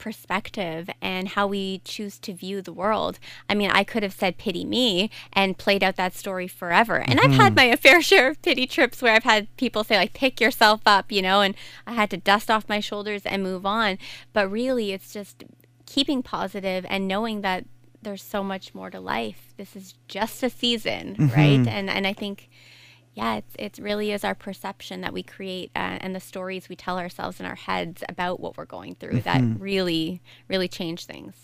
[0.00, 3.20] perspective and how we choose to view the world.
[3.48, 6.96] I mean, I could have said pity me and played out that story forever.
[6.96, 7.70] And I've had mm-hmm.
[7.70, 11.12] my fair share of pity trips where I've had people say like pick yourself up,
[11.12, 11.54] you know, and
[11.86, 13.98] I had to dust off my shoulders and move on.
[14.32, 15.44] But really it's just
[15.86, 17.66] keeping positive and knowing that
[18.02, 19.52] there's so much more to life.
[19.58, 21.36] This is just a season, mm-hmm.
[21.36, 21.68] right?
[21.68, 22.48] And and I think
[23.14, 26.76] yeah, it's it really is our perception that we create uh, and the stories we
[26.76, 31.34] tell ourselves in our heads about what we're going through that really really change things.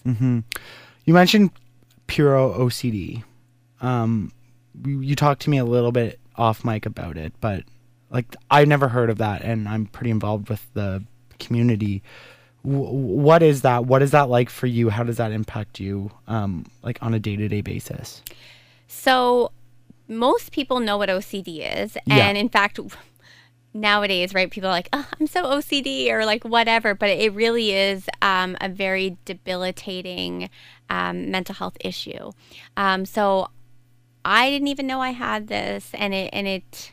[1.05, 1.50] You mentioned
[2.07, 3.22] Puro OCD.
[3.81, 4.33] Um,
[4.85, 7.64] you, you talked to me a little bit off mic about it, but
[8.11, 11.05] like I never heard of that, and I'm pretty involved with the
[11.38, 12.02] community.
[12.64, 13.87] W- what is that?
[13.87, 14.88] What is that like for you?
[14.88, 18.22] How does that impact you, um, like on a day to day basis?
[18.88, 19.50] So
[20.09, 22.29] most people know what OCD is, Yeah.
[22.29, 22.79] and in fact.
[23.75, 24.51] Nowadays, right?
[24.51, 28.57] People are like, oh, I'm so OCD or like whatever, but it really is um,
[28.59, 30.49] a very debilitating
[30.88, 32.31] um, mental health issue.
[32.79, 33.51] Um, so
[34.25, 36.92] I didn't even know I had this, and it and it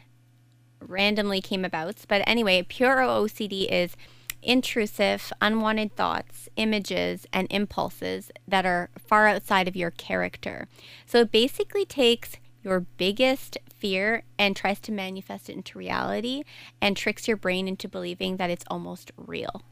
[0.82, 1.96] randomly came about.
[2.10, 3.96] But anyway, pure OCD is
[4.42, 10.68] intrusive, unwanted thoughts, images, and impulses that are far outside of your character.
[11.06, 16.44] So it basically takes your biggest fear and tries to manifest it into reality
[16.82, 19.64] and tricks your brain into believing that it's almost real.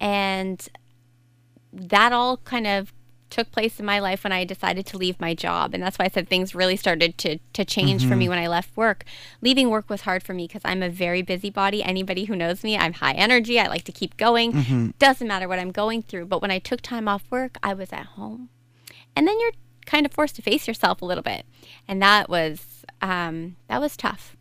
[0.00, 0.66] And
[1.72, 2.92] that all kind of
[3.28, 5.74] took place in my life when I decided to leave my job.
[5.74, 8.30] And that's why I said things really started to, to change for me mm-hmm.
[8.30, 9.04] when I left work.
[9.42, 11.82] Leaving work was hard for me because I'm a very busybody.
[11.82, 13.58] Anybody who knows me, I'm high energy.
[13.58, 14.52] I like to keep going.
[14.52, 14.90] Mm-hmm.
[14.98, 16.26] Doesn't matter what I'm going through.
[16.26, 18.48] But when I took time off work, I was at home.
[19.14, 19.52] And then you're
[19.86, 21.46] kind of forced to face yourself a little bit.
[21.88, 24.36] And that was um, that was tough.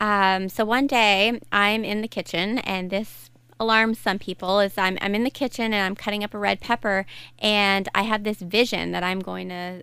[0.00, 4.96] Um, so one day I'm in the kitchen and this alarms some people is I'm,
[5.00, 7.04] I'm in the kitchen and I'm cutting up a red pepper
[7.40, 9.82] and I have this vision that I'm going to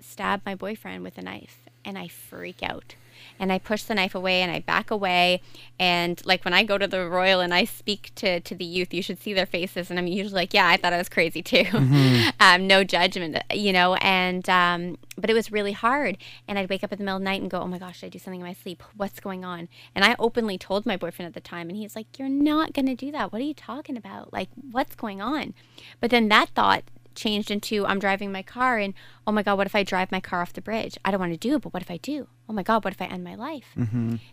[0.00, 2.96] stab my boyfriend with a knife and I freak out.
[3.38, 5.42] And I push the knife away and I back away.
[5.78, 8.94] And like when I go to the Royal and I speak to, to the youth,
[8.94, 9.90] you should see their faces.
[9.90, 11.64] And I'm usually like, yeah, I thought I was crazy too.
[12.40, 13.94] um, no judgment, you know.
[13.96, 16.18] And, um, but it was really hard.
[16.46, 18.04] And I'd wake up in the middle of the night and go, oh my gosh,
[18.04, 18.82] I do something in my sleep?
[18.96, 19.68] What's going on?
[19.94, 22.86] And I openly told my boyfriend at the time, and he's like, you're not going
[22.86, 23.32] to do that.
[23.32, 24.32] What are you talking about?
[24.32, 25.54] Like, what's going on?
[26.00, 28.94] But then that thought changed into I'm driving my car and
[29.26, 30.98] oh my god, what if I drive my car off the bridge?
[31.04, 32.26] I don't want to do it, but what if I do?
[32.48, 33.66] Oh my god, what if I end my life?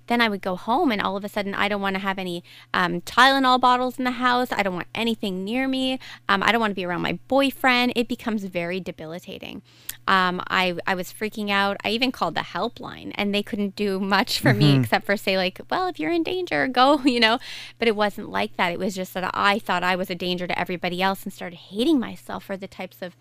[0.08, 2.18] Then I would go home and all of a sudden I don't want to have
[2.18, 4.52] any um, Tylenol bottles in the house.
[4.52, 6.00] I don't want anything near me.
[6.28, 7.94] Um, I don't want to be around my boyfriend.
[7.96, 9.62] It becomes very debilitating.
[10.08, 11.78] Um, I I was freaking out.
[11.86, 15.38] I even called the helpline and they couldn't do much for me except for say
[15.38, 17.38] like, well, if you're in danger, go, you know.
[17.78, 18.74] But it wasn't like that.
[18.74, 21.58] It was just that I thought I was a danger to everybody else and started
[21.58, 23.16] hating myself for the types of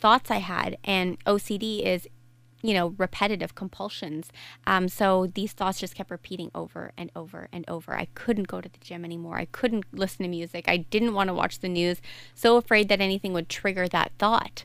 [0.00, 0.78] thoughts I had.
[0.84, 2.08] And OCD is
[2.62, 4.30] you know, repetitive compulsions.
[4.66, 7.94] Um, so these thoughts just kept repeating over and over and over.
[7.94, 9.36] I couldn't go to the gym anymore.
[9.36, 10.64] I couldn't listen to music.
[10.66, 12.00] I didn't want to watch the news.
[12.34, 14.64] So afraid that anything would trigger that thought.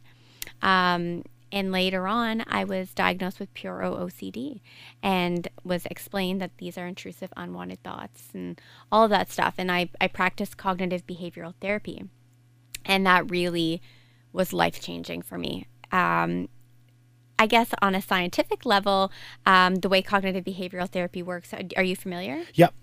[0.61, 4.61] Um, and later on, I was diagnosed with pure OCD
[5.03, 8.59] and was explained that these are intrusive, unwanted thoughts and
[8.91, 9.53] all of that stuff.
[9.59, 12.05] And I, I practiced cognitive behavioral therapy.
[12.85, 13.83] And that really
[14.33, 15.67] was life changing for me.
[15.91, 16.49] Um,
[17.39, 19.11] I guess on a scientific level,
[19.45, 22.43] um, the way cognitive behavioral therapy works, are you familiar?
[22.53, 22.73] Yep.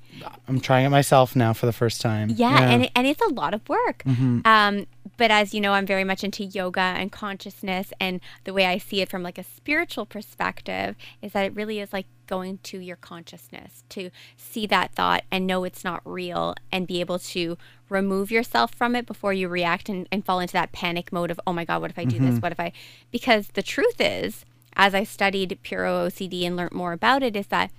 [0.48, 2.30] I'm trying it myself now for the first time.
[2.30, 4.02] Yeah, and it, and it's a lot of work.
[4.44, 8.66] Um, but as you know, I'm very much into yoga and consciousness, and the way
[8.66, 12.58] I see it from like a spiritual perspective is that it really is like going
[12.62, 17.18] to your consciousness to see that thought and know it's not real, and be able
[17.18, 17.56] to
[17.88, 21.40] remove yourself from it before you react and, and fall into that panic mode of
[21.46, 22.40] oh my god, what if I do this?
[22.40, 22.72] What if I?
[23.10, 24.44] Because the truth is,
[24.76, 27.70] as I studied pure OCD and learned more about it, is that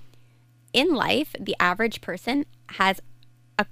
[0.74, 3.02] in life, the average person has
[3.60, 3.66] a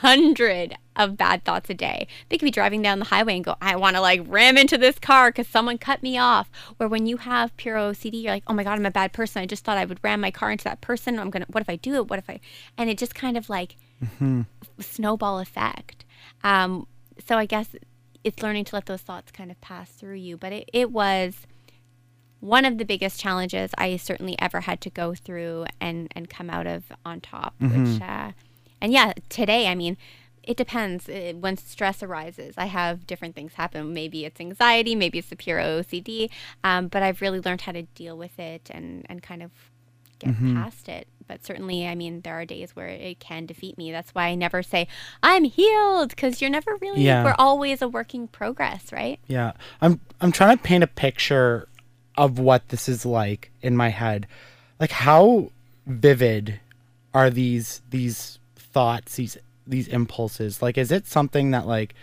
[0.00, 2.06] hundred of bad thoughts a day.
[2.28, 4.76] They could be driving down the highway and go, I want to like ram into
[4.76, 6.50] this car because someone cut me off.
[6.76, 9.42] Where when you have pure OCD, you're like, oh my God, I'm a bad person.
[9.42, 11.18] I just thought I would ram my car into that person.
[11.18, 12.08] I'm going to, what if I do it?
[12.08, 12.40] What if I,
[12.76, 13.76] and it just kind of like
[14.78, 16.04] snowball effect.
[16.44, 16.86] Um,
[17.26, 17.68] so I guess
[18.24, 20.36] it's learning to let those thoughts kind of pass through you.
[20.36, 21.46] But it, it was,
[22.40, 26.50] one of the biggest challenges I certainly ever had to go through and and come
[26.50, 27.54] out of on top.
[27.60, 28.32] Which uh,
[28.80, 29.96] and yeah, today I mean,
[30.42, 31.08] it depends.
[31.08, 33.92] Uh, When stress arises, I have different things happen.
[33.92, 36.30] Maybe it's anxiety, maybe it's the pure OCD.
[36.64, 39.50] Um, but I've really learned how to deal with it and and kind of
[40.18, 41.08] get past it.
[41.26, 43.92] But certainly, I mean, there are days where it can defeat me.
[43.92, 44.88] That's why I never say
[45.22, 47.02] I'm healed because you're never really.
[47.02, 47.22] Yeah.
[47.22, 49.20] We're always a working progress, right?
[49.26, 49.52] Yeah.
[49.80, 51.68] I'm I'm trying to paint a picture
[52.20, 54.26] of what this is like in my head.
[54.78, 55.50] Like how
[55.86, 56.60] vivid
[57.14, 60.60] are these these thoughts, these these impulses?
[60.60, 61.94] Like is it something that like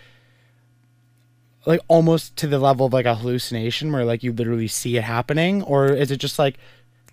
[1.68, 5.04] like almost to the level of like a hallucination where like you literally see it
[5.04, 6.58] happening or is it just like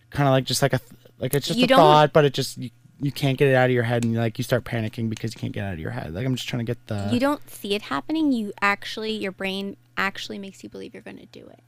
[0.09, 0.81] kind of like just like a
[1.19, 2.71] like it's just You a thought but it just you,
[3.03, 5.41] you can't get it out of your head and like you start panicking because you
[5.41, 6.15] can't get out of your head.
[6.15, 9.33] Like I'm just trying to get the you don't see it happening you actually your
[9.33, 11.63] brain actually makes you believe you're going to do it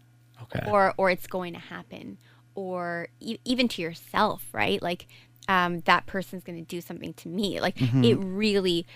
[0.55, 0.71] okay.
[0.71, 2.19] or or it's going to happen
[2.55, 4.81] or e- even to yourself right?
[4.83, 5.07] Like
[5.49, 7.61] um, that person's going to do something to me.
[7.61, 8.87] Like it really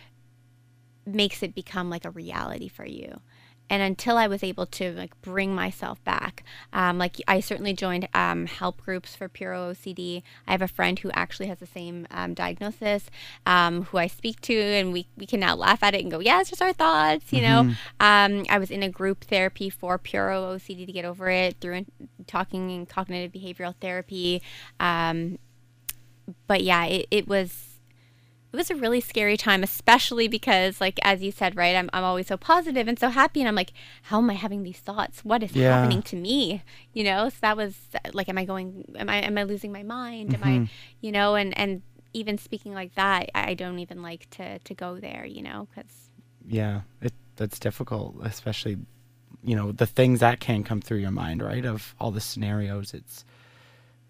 [1.07, 3.21] makes it become like a reality for you
[3.71, 8.09] and until i was able to like bring myself back um, like i certainly joined
[8.13, 12.07] um, help groups for pure ocd i have a friend who actually has the same
[12.11, 13.09] um, diagnosis
[13.47, 16.19] um, who i speak to and we, we can now laugh at it and go
[16.19, 17.61] yeah it's just our thoughts you know?
[18.01, 21.75] Um, i was in a group therapy for pure ocd to get over it through
[21.75, 21.87] in-
[22.27, 24.43] talking and cognitive behavioral therapy.
[24.79, 25.39] Um,
[26.47, 27.70] but yeah it, it was
[28.53, 32.05] it was a really scary time, especially because, like as you said, right, I'm I'm
[32.05, 33.73] always so positive and so happy, and I'm like,
[34.05, 35.25] how am I having these thoughts?
[35.25, 35.73] What is Yeah.
[35.81, 36.63] happening to me?
[36.93, 37.77] You know, so that was
[38.13, 38.85] like, am I going?
[38.99, 40.35] Am I am I losing my mind?
[40.35, 40.65] Am I, mm-hmm.
[41.01, 41.83] you know, and and
[42.13, 45.69] even speaking like that, I I don't even like to to go there, you know,
[45.71, 46.11] because
[46.47, 48.77] yeah it that's difficult especially
[49.45, 52.93] you know the things that can come through your mind right of all the scenarios
[52.95, 53.25] it's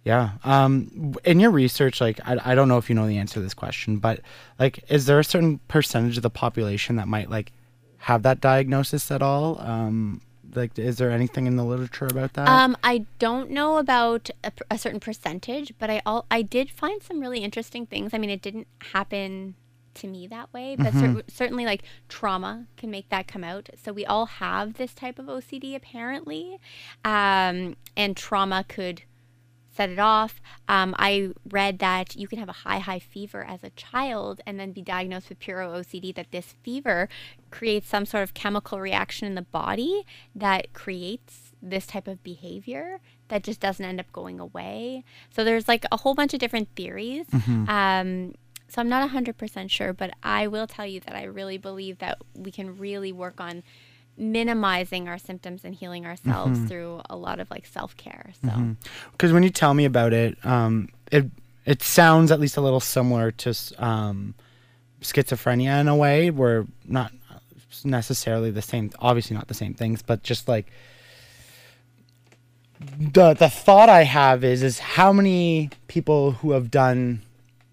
[0.04, 0.32] yeah.
[0.44, 3.40] Um in your research like I, I don't know if you know the answer to
[3.40, 4.20] this question but
[4.58, 7.52] like is there a certain percentage of the population that might like
[7.98, 9.60] have that diagnosis at all?
[9.60, 10.20] Um
[10.54, 12.48] like is there anything in the literature about that?
[12.48, 17.02] Um, I don't know about a, a certain percentage, but I all I did find
[17.02, 18.12] some really interesting things.
[18.14, 19.54] I mean, it didn't happen
[19.94, 23.68] to me that way, but cer- certainly like trauma can make that come out.
[23.82, 26.58] So we all have this type of OCD apparently,
[27.04, 29.02] um, and trauma could
[29.72, 30.40] set it off.
[30.68, 34.58] Um, I read that you can have a high, high fever as a child and
[34.58, 37.08] then be diagnosed with puro OCD, that this fever
[37.50, 40.04] creates some sort of chemical reaction in the body
[40.34, 45.04] that creates this type of behavior that just doesn't end up going away.
[45.30, 47.26] So there's like a whole bunch of different theories.
[47.68, 48.34] Um,
[48.68, 52.18] so I'm not 100% sure, but I will tell you that I really believe that
[52.34, 53.62] we can really work on
[54.20, 58.32] minimizing our symptoms and healing ourselves through a lot of like self-care.
[58.44, 58.76] So
[59.12, 61.26] because when you tell me about it um it
[61.64, 64.34] it sounds at least a little similar to um
[65.00, 67.12] schizophrenia in a way We're not
[67.84, 70.66] necessarily the same obviously not the same things but just like
[72.98, 77.22] the the thought i have is is how many people who have done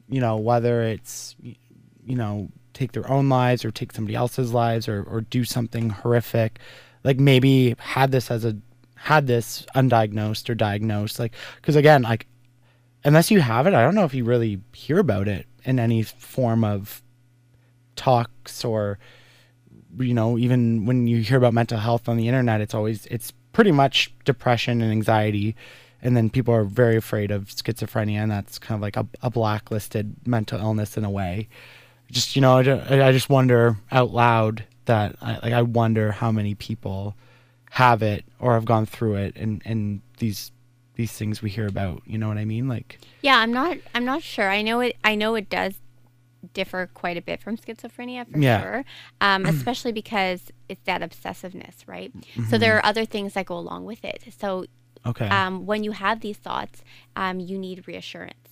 [0.07, 4.87] you know whether it's you know take their own lives or take somebody else's lives
[4.87, 6.59] or or do something horrific.
[7.03, 8.57] Like maybe had this as a
[8.95, 12.25] had this undiagnosed or diagnosed like because again like
[13.03, 16.01] unless you have it i don't know if you really hear about it in any
[16.01, 17.03] form of
[17.95, 18.97] talks or
[19.99, 23.31] you know even when you hear about mental health on the internet it's always it's
[23.57, 25.55] pretty much depression and anxiety.
[25.99, 29.31] And then people are very afraid of schizophrenia and that's kind of like a, a
[29.31, 31.49] blacklisted mental illness in a way
[32.11, 36.31] just you know I, I just wonder out loud that I, like i wonder how
[36.31, 37.15] many people
[37.71, 40.51] have it or have gone through it and and these
[40.95, 43.77] these things we hear about you know what i mean like Yeah, I'm not.
[43.93, 44.49] I'm not sure.
[44.49, 44.95] I know it.
[45.03, 45.73] I know it does
[46.53, 48.61] differ quite a bit from schizophrenia for Yeah.
[48.61, 48.85] sure.
[49.21, 52.15] Um, especially because it's that obsessiveness, right?
[52.17, 52.45] Mm-hmm.
[52.49, 54.23] So there are other things that go along with it.
[54.39, 54.65] So
[55.05, 56.83] okay um, when you have these thoughts,
[57.15, 58.46] um, you need reassurance.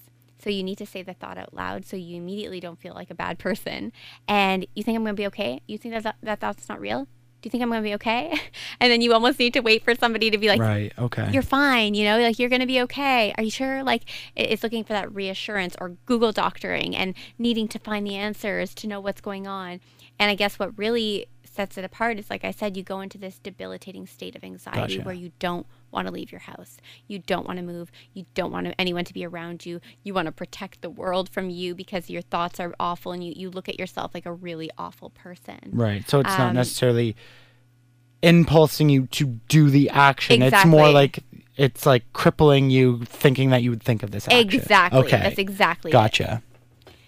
[0.46, 3.10] So you need to say the thought out loud, so you immediately don't feel like
[3.10, 3.91] a bad person.
[4.28, 5.60] And you think I'm going to be okay?
[5.66, 7.06] You think that that, that thought's not real?
[7.06, 8.39] Do you think I'm going to be okay?
[8.80, 11.41] and then you almost need to wait for somebody to be like, right okay you're
[11.41, 13.34] fine, you know, like you're going to be okay.
[13.39, 13.82] Are you sure?
[13.82, 14.04] Like
[14.36, 18.88] it's looking for that reassurance or Google doctoring and needing to find the answers to
[18.88, 19.80] know what's going on.
[20.20, 23.18] And I guess what really sets it apart is, like I said, you go into
[23.18, 25.06] this debilitating state of anxiety Gotcha.
[25.06, 25.66] where you don't
[25.96, 26.78] want to leave your house.
[27.08, 27.91] You don't want to move.
[28.14, 29.82] You don't want anyone to be around you.
[30.04, 33.34] You want to protect the world from you because your thoughts are awful and you,
[33.36, 35.58] you look at yourself like a really awful person.
[35.72, 36.08] Right.
[36.08, 37.16] So it's not Um, necessarily
[38.22, 40.41] impulsing you to do the action.
[40.41, 41.20] It's more like
[41.58, 44.39] it's like crippling you thinking that you would think of this action.
[44.41, 45.00] Exactly.
[45.00, 45.18] Okay.
[45.18, 45.93] That's exactly it.
[45.93, 46.41] Gotcha.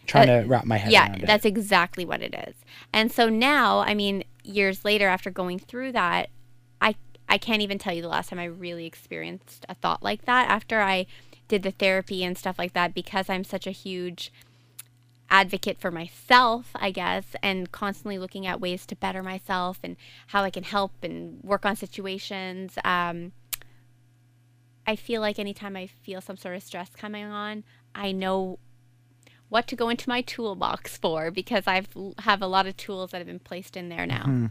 [0.06, 1.28] Trying Uh, to wrap my head yeah around it.
[1.28, 2.56] that's exactly what it is
[2.94, 6.30] and so now i mean years later after going through that
[7.30, 10.50] i can't even tell you the last time i really experienced a thought like that
[10.50, 11.06] after i
[11.48, 14.32] did the therapy and stuff like that because i'm such a huge
[15.30, 19.98] advocate for myself i guess and constantly looking at ways to better myself and
[20.28, 23.34] how i can help and work on situations um,
[24.86, 27.64] i feel like anytime i feel some sort of stress coming on
[27.94, 28.58] i know
[29.50, 31.88] what to go into my toolbox for because I've
[32.20, 34.50] have a lot of tools that have been placed in there now.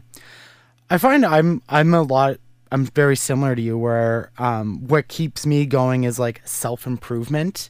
[0.89, 2.39] I find I'm I'm a lot
[2.71, 7.69] I'm very similar to you where um what keeps me going is like self improvement.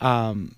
[0.00, 0.56] Um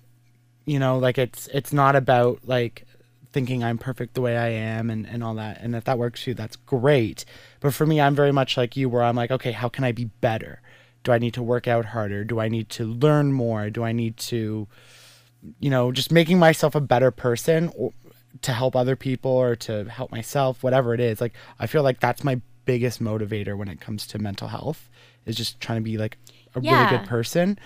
[0.65, 2.85] you know, like it's it's not about like
[3.31, 5.59] thinking I'm perfect the way I am and, and all that.
[5.61, 7.25] And if that works for you, that's great.
[7.59, 9.91] But for me I'm very much like you where I'm like, okay, how can I
[9.91, 10.61] be better?
[11.03, 12.23] Do I need to work out harder?
[12.23, 13.69] Do I need to learn more?
[13.69, 14.67] Do I need to
[15.59, 17.93] you know, just making myself a better person or,
[18.41, 21.19] to help other people or to help myself, whatever it is.
[21.21, 24.89] Like, I feel like that's my biggest motivator when it comes to mental health
[25.25, 26.17] is just trying to be like
[26.53, 27.57] a really good person.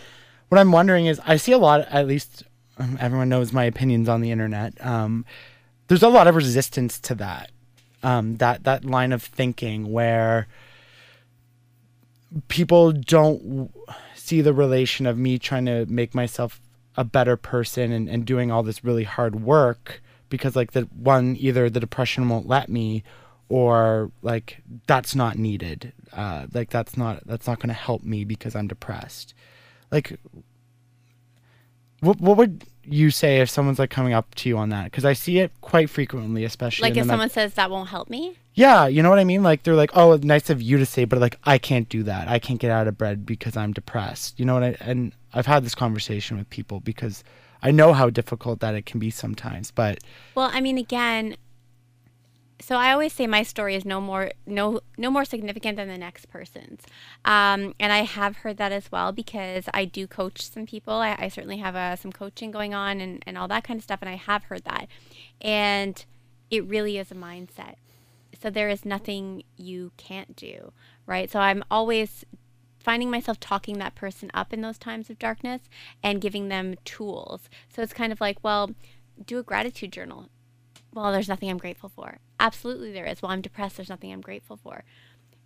[0.48, 2.44] What I'm wondering is, I see a lot, at least
[2.78, 4.74] um, everyone knows my opinions on the internet.
[4.86, 5.26] Um,
[5.88, 7.52] there's a lot of resistance to that,
[8.04, 10.48] um, that that line of thinking where
[12.48, 13.70] people don't w-
[14.16, 16.62] see the relation of me trying to make myself
[16.96, 21.36] a better person and, and doing all this really hard work because like the one
[21.40, 23.04] either the depression won't let me
[23.52, 28.24] or like that's not needed uh, like that's not that's not going to help me
[28.24, 29.34] because i'm depressed
[29.92, 30.18] like
[32.00, 35.04] what, what would you say if someone's like coming up to you on that because
[35.04, 38.88] i see it quite frequently especially Like if someone says that won't help me, yeah,
[38.88, 39.44] you know what I mean?
[39.44, 42.28] Like they're like, "Oh, nice of you to say," but like I can't do that.
[42.28, 44.38] I can't get out of bed because I'm depressed.
[44.40, 47.24] You know what I and I've had this conversation with people because
[47.64, 50.00] I know how difficult that it can be sometimes, but
[50.36, 51.38] well, I mean, again,
[52.62, 55.98] so I always say my story is no more no no more significant than the
[55.98, 56.84] next person's,
[57.26, 60.94] um, and I have heard that as well because I do coach some people.
[60.94, 63.84] I, I certainly have uh, some coaching going on and and all that kind of
[63.84, 64.88] stuff, and I have heard that,
[65.42, 66.04] and
[66.50, 67.76] it really is a mindset.
[68.42, 70.72] So there is nothing you can't do,
[71.06, 71.30] right?
[71.30, 72.26] So I'm always
[72.80, 75.62] finding myself talking that person up in those times of darkness
[76.02, 77.42] and giving them tools.
[77.70, 78.72] So it's kind of like, well,
[79.24, 80.30] do a gratitude journal.
[80.94, 82.18] Well, there's nothing I'm grateful for.
[82.42, 83.22] Absolutely, there is.
[83.22, 83.78] Well, I'm depressed.
[83.78, 84.84] There's nothing I'm grateful for.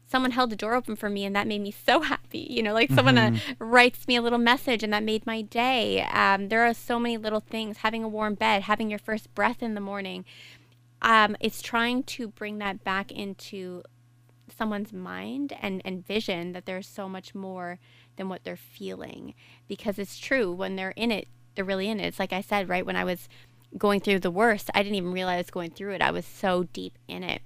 [0.07, 2.47] Someone held the door open for me, and that made me so happy.
[2.49, 6.03] You know, like someone uh, writes me a little message, and that made my day.
[6.03, 7.77] Um, there are so many little things.
[7.77, 10.23] Having a warm bed, having your first breath in the morning.
[11.01, 13.83] Um, it's trying to bring that back into
[14.57, 17.77] someone's mind and, and vision that there's so much more
[18.15, 19.33] than what they're feeling
[19.67, 22.69] because it's true when they're in it they're really in it it's like i said
[22.69, 23.27] right when i was
[23.77, 26.25] going through the worst i didn't even realize I was going through it i was
[26.25, 27.41] so deep in it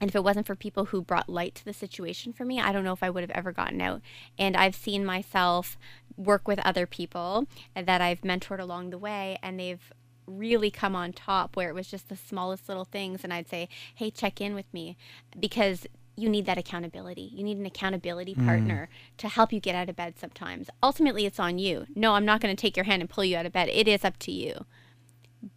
[0.00, 2.72] and if it wasn't for people who brought light to the situation for me i
[2.72, 4.00] don't know if i would have ever gotten out
[4.38, 5.76] and i've seen myself
[6.16, 9.92] work with other people that i've mentored along the way and they've
[10.26, 13.66] really come on top where it was just the smallest little things and I'd say,
[13.94, 14.94] "Hey, check in with me."
[15.40, 15.86] Because
[16.16, 17.30] you need that accountability.
[17.32, 18.44] You need an accountability Mm.
[18.44, 20.68] partner to help you get out of bed sometimes.
[20.82, 21.86] Ultimately, it's on you.
[21.94, 23.70] No, I'm not going to take your hand and pull you out of bed.
[23.70, 24.66] It is up to you.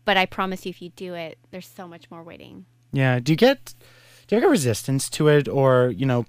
[0.06, 2.66] But I promise you, if you do it, there's so much more waiting.
[2.92, 3.20] Yeah.
[3.20, 3.74] Do you get
[4.28, 6.26] do you get resistance to it, or you know,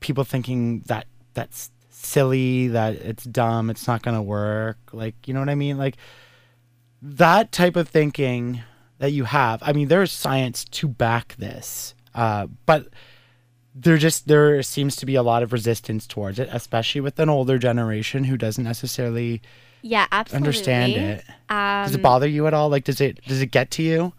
[0.00, 4.78] people thinking that that's silly, that it's dumb, it's not gonna work?
[4.92, 5.78] Like, you know what I mean?
[5.78, 5.96] Like
[7.02, 8.62] that type of thinking
[8.98, 9.62] that you have.
[9.62, 12.88] I mean, there's science to back this, uh, but
[13.74, 17.28] there just there seems to be a lot of resistance towards it, especially with an
[17.28, 19.40] older generation who doesn't necessarily
[19.82, 20.46] Yeah, absolutely.
[20.46, 21.24] understand it.
[21.48, 22.68] Does it Um, bother you at all?
[22.68, 24.12] Like, does it does it get to you?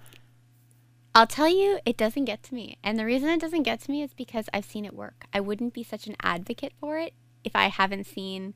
[1.14, 2.78] I'll tell you, it doesn't get to me.
[2.84, 5.26] And the reason it doesn't get to me is because I've seen it work.
[5.34, 8.54] I wouldn't be such an advocate for it if I haven't seen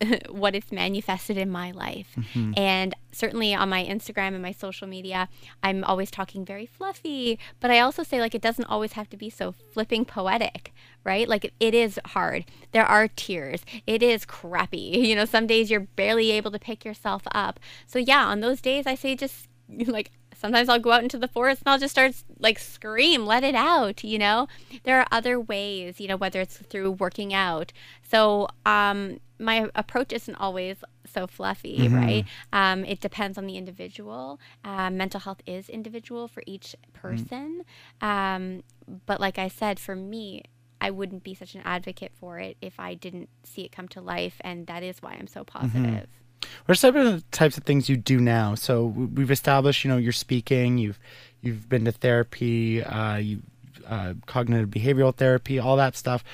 [0.28, 2.14] what it's manifested in my life.
[2.16, 2.52] Mm-hmm.
[2.56, 5.28] And certainly on my Instagram and my social media,
[5.62, 9.16] I'm always talking very fluffy, but I also say like it doesn't always have to
[9.16, 10.74] be so flipping poetic,
[11.04, 11.28] right?
[11.28, 12.44] Like it, it is hard.
[12.72, 13.64] There are tears.
[13.86, 15.04] It is crappy.
[15.06, 17.60] You know, some days you're barely able to pick yourself up.
[17.86, 19.48] So yeah, on those days I say just
[19.86, 23.42] like sometimes I'll go out into the forest and I'll just start like scream, let
[23.44, 24.48] it out, you know?
[24.84, 27.72] There are other ways, you know, whether it's through working out.
[28.02, 32.24] So, um my approach isn't always so fluffy, right?
[32.54, 34.40] Um, it depends on the individual.
[34.64, 37.62] Um, mental health is individual for each person.
[38.00, 38.62] Um,
[39.04, 40.42] but like I said, for me,
[40.80, 44.00] I wouldn't be such an advocate for it if I didn't see it come to
[44.00, 46.08] life, and that is why I'm so positive.
[46.40, 48.54] What are some of the types of things you do now?
[48.54, 50.98] So we've established, you know, you're speaking, you've
[51.42, 53.42] you've been to therapy, uh, you
[53.86, 56.24] uh, cognitive behavioral therapy, all that stuff.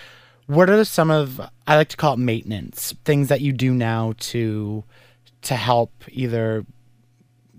[0.46, 4.14] What are some of I like to call it maintenance things that you do now
[4.18, 4.84] to
[5.42, 6.64] to help either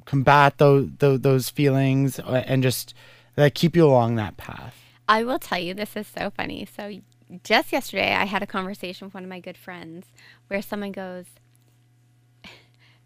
[0.05, 2.93] combat those those, those feelings uh, and just
[3.37, 4.75] like keep you along that path?
[5.07, 6.65] I will tell you, this is so funny.
[6.65, 6.99] So,
[7.43, 10.05] just yesterday, I had a conversation with one of my good friends
[10.47, 11.25] where someone goes,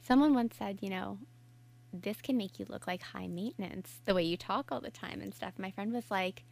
[0.08, 1.18] Someone once said, you know,
[1.92, 5.20] this can make you look like high maintenance, the way you talk all the time
[5.20, 5.54] and stuff.
[5.58, 6.44] My friend was like,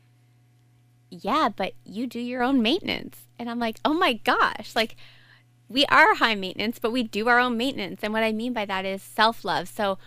[1.09, 3.27] Yeah, but you do your own maintenance.
[3.39, 4.75] And I'm like, Oh my gosh.
[4.75, 4.97] Like,
[5.69, 8.01] we are high maintenance, but we do our own maintenance.
[8.03, 9.69] And what I mean by that is self love.
[9.69, 9.99] So,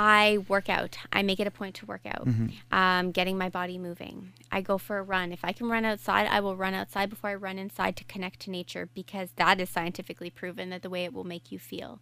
[0.00, 0.96] I work out.
[1.12, 2.28] I make it a point to work out,
[2.70, 4.32] um, getting my body moving.
[4.52, 5.32] I go for a run.
[5.32, 8.38] If I can run outside, I will run outside before I run inside to connect
[8.42, 11.98] to nature because that is scientifically proven that the way it will make you feel.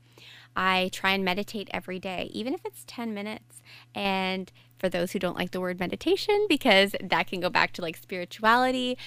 [0.55, 3.63] I try and meditate every day, even if it's 10 minutes.
[3.95, 7.83] And for those who don't like the word meditation, because that can go back to
[7.83, 8.99] like spirituality,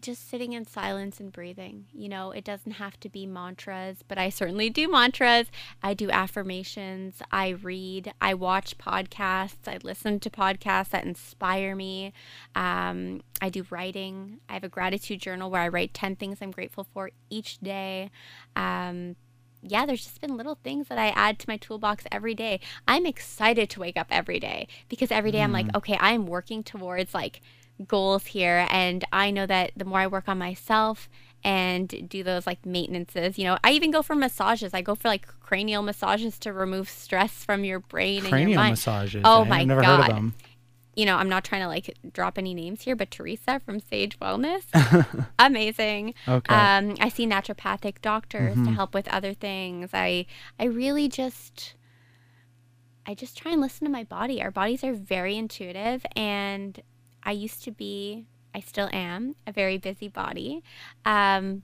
[0.00, 1.86] just sitting in silence and breathing.
[1.92, 5.46] You know, it doesn't have to be mantras, but I certainly do mantras.
[5.82, 7.22] I do affirmations.
[7.32, 8.12] I read.
[8.20, 9.66] I watch podcasts.
[9.66, 12.12] I listen to podcasts that inspire me.
[12.54, 14.40] Um, I do writing.
[14.48, 18.10] I have a gratitude journal where I write 10 things I'm grateful for each day.
[18.56, 19.16] Um,
[19.62, 22.60] yeah, there's just been little things that I add to my toolbox every day.
[22.86, 26.62] I'm excited to wake up every day because every day I'm like, okay, I'm working
[26.62, 27.40] towards like
[27.86, 28.66] goals here.
[28.70, 31.08] And I know that the more I work on myself
[31.44, 34.74] and do those like maintenances, you know, I even go for massages.
[34.74, 38.56] I go for like cranial massages to remove stress from your brain and your Cranial
[38.56, 38.72] mind.
[38.72, 39.22] massages.
[39.24, 39.48] Oh eh?
[39.48, 40.00] my never god.
[40.00, 40.34] heard of them.
[40.96, 44.18] You know, I'm not trying to like drop any names here, but Teresa from Sage
[44.18, 44.64] Wellness,
[45.38, 46.14] amazing.
[46.26, 46.52] Okay.
[46.52, 49.90] Um, I see naturopathic doctors to help with other things.
[49.92, 50.26] I
[50.58, 51.74] I really just
[53.06, 54.42] I just try and listen to my body.
[54.42, 56.82] Our bodies are very intuitive and
[57.22, 60.62] I used to be I still am a very busy body.
[61.04, 61.62] Um,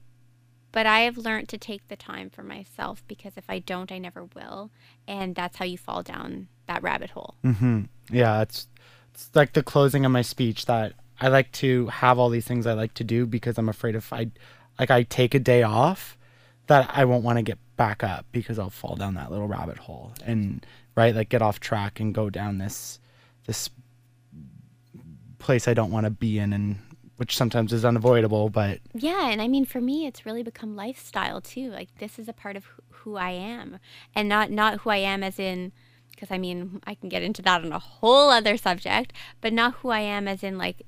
[0.70, 3.98] but I have learned to take the time for myself because if I don't, I
[3.98, 4.70] never will.
[5.06, 7.36] And that's how you fall down that rabbit hole.
[7.42, 8.68] hmm Yeah, it's
[9.12, 12.66] it's like the closing of my speech that I like to have all these things
[12.66, 14.30] I like to do because I'm afraid if I
[14.78, 16.18] like I take a day off
[16.66, 19.78] that I won't want to get back up because I'll fall down that little rabbit
[19.78, 22.98] hole and right like get off track and go down this
[23.46, 23.70] this
[25.44, 26.78] place I don't want to be in and
[27.16, 31.40] which sometimes is unavoidable but Yeah, and I mean for me it's really become lifestyle
[31.40, 31.70] too.
[31.70, 33.78] Like this is a part of who, I am
[34.14, 35.72] and not not who I am as in
[36.10, 39.74] because I mean I can get into that on a whole other subject, but not
[39.74, 40.86] who I am as in like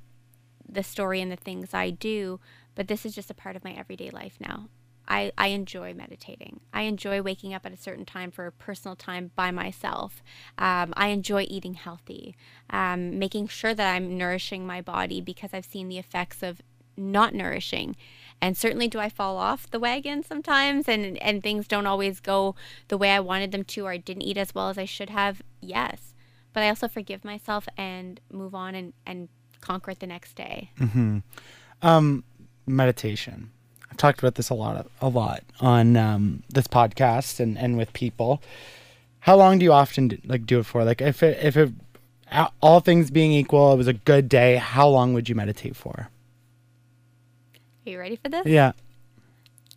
[0.66, 2.40] the story and the things I do,
[2.74, 4.68] but this is just a part of my everyday life now.
[5.08, 6.60] I, I enjoy meditating.
[6.72, 10.22] I enjoy waking up at a certain time for a personal time by myself.
[10.58, 12.36] Um, I enjoy eating healthy,
[12.70, 16.60] um, making sure that I'm nourishing my body because I've seen the effects of
[16.96, 17.96] not nourishing.
[18.40, 22.54] And certainly, do I fall off the wagon sometimes and, and things don't always go
[22.88, 25.10] the way I wanted them to, or I didn't eat as well as I should
[25.10, 25.42] have?
[25.60, 26.14] Yes.
[26.52, 29.28] But I also forgive myself and move on and, and
[29.60, 30.70] conquer it the next day.
[30.78, 31.18] Hmm.
[31.82, 32.24] Um.
[32.66, 33.50] meditation.
[33.96, 38.42] Talked about this a lot, a lot on um, this podcast and, and with people.
[39.20, 40.84] How long do you often d- like do it for?
[40.84, 41.72] Like if it, if it,
[42.60, 44.56] all things being equal, it was a good day.
[44.56, 46.10] How long would you meditate for?
[47.86, 48.46] Are you ready for this?
[48.46, 48.72] Yeah.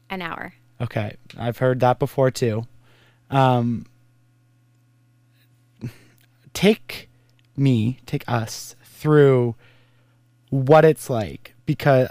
[0.10, 0.54] An hour.
[0.82, 2.66] Okay, I've heard that before too.
[3.30, 3.86] Um,
[6.54, 7.10] take
[7.56, 9.56] me, take us through
[10.50, 12.10] what it's like because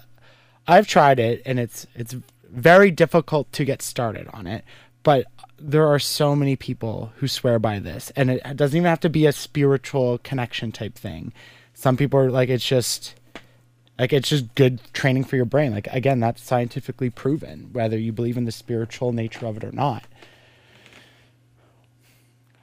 [0.68, 2.14] I've tried it and it's it's
[2.44, 4.64] very difficult to get started on it.
[5.02, 5.26] But
[5.58, 9.08] there are so many people who swear by this, and it doesn't even have to
[9.08, 11.32] be a spiritual connection type thing.
[11.74, 13.14] Some people are like, it's just
[13.98, 18.12] like it's just good training for your brain like again that's scientifically proven whether you
[18.12, 20.04] believe in the spiritual nature of it or not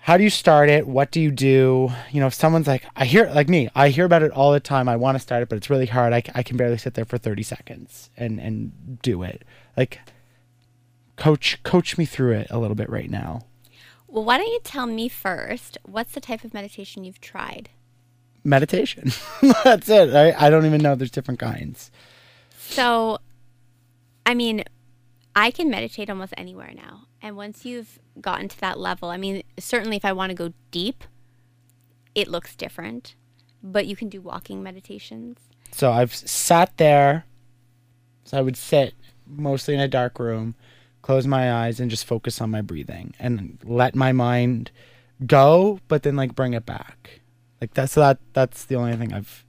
[0.05, 0.87] how do you start it?
[0.87, 1.89] What do you do?
[2.11, 4.59] You know if someone's like i hear like me i hear about it all the
[4.59, 4.87] time.
[4.87, 6.13] I want to start it but it's really hard.
[6.13, 9.41] I, I can barely sit there for 30 seconds and and do it.
[9.75, 9.99] Like
[11.15, 13.45] coach coach me through it a little bit right now.
[14.07, 15.79] Well, why don't you tell me first?
[15.83, 17.69] What's the type of meditation you've tried?
[18.43, 19.11] meditation.
[19.63, 20.93] That's it I, I don't even know.
[20.93, 21.89] There's different kinds.
[22.59, 23.17] So,
[24.23, 24.63] I mean,
[25.35, 27.07] I can meditate almost anywhere now.
[27.21, 30.53] And once you've gotten to that level, I mean, certainly if I want to go
[30.71, 31.03] deep,
[32.13, 33.15] it looks different.
[33.61, 35.39] But you can do walking meditations.
[35.71, 37.25] So I've sat there.
[38.23, 38.93] So I would sit
[39.27, 40.55] mostly in a dark room,
[41.01, 44.71] close my eyes, and just focus on my breathing and let my mind
[45.25, 47.21] go, but then like bring it back.
[47.61, 49.44] Like that's that that's the only thing I've.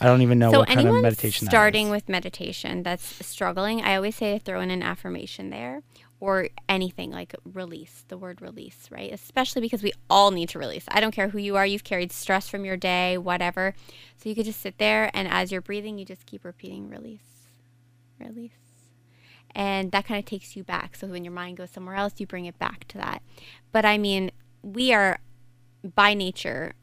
[0.00, 1.46] I don't even know so what kind of meditation.
[1.46, 5.82] that starting with meditation that's struggling, I always say to throw in an affirmation there
[6.20, 9.12] or anything like release, the word release, right?
[9.12, 10.84] Especially because we all need to release.
[10.88, 13.74] I don't care who you are, you've carried stress from your day, whatever.
[14.16, 17.48] So you could just sit there and as you're breathing, you just keep repeating release,
[18.20, 18.52] release.
[19.54, 20.94] And that kind of takes you back.
[20.94, 23.22] So when your mind goes somewhere else, you bring it back to that.
[23.72, 24.30] But I mean,
[24.62, 25.18] we are
[25.94, 26.74] by nature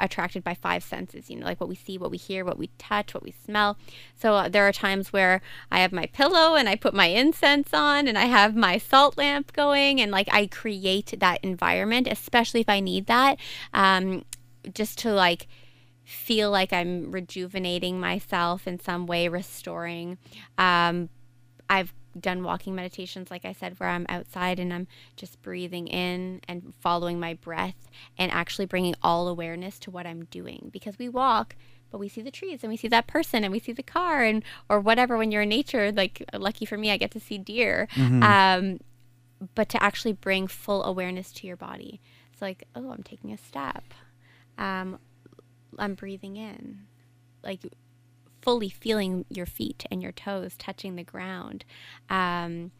[0.00, 2.70] attracted by five senses you know like what we see what we hear what we
[2.78, 3.78] touch what we smell.
[4.16, 5.40] So uh, there are times where
[5.70, 9.16] i have my pillow and i put my incense on and i have my salt
[9.16, 13.38] lamp going and like i create that environment especially if i need that
[13.74, 14.24] um,
[14.72, 15.46] just to like
[16.04, 20.18] feel like i'm rejuvenating myself in some way restoring
[20.58, 21.08] um,
[21.70, 24.86] I've done walking meditations, like I said, where I'm outside and I'm
[25.16, 27.88] just breathing in and following my breath
[28.18, 30.70] and actually bringing all awareness to what I'm doing.
[30.72, 31.56] Because we walk,
[31.90, 34.24] but we see the trees and we see that person and we see the car
[34.24, 35.16] and or whatever.
[35.16, 37.88] When you're in nature, like lucky for me, I get to see deer.
[38.22, 38.80] Um,
[39.54, 42.00] but to actually bring full awareness to your body,
[42.32, 43.84] it's like, oh, I'm taking a step.
[44.58, 44.98] Um,
[45.78, 46.80] I'm breathing in,
[47.42, 47.60] like
[48.40, 51.64] fully feeling your feet and your toes touching the ground.
[52.08, 52.72] Um,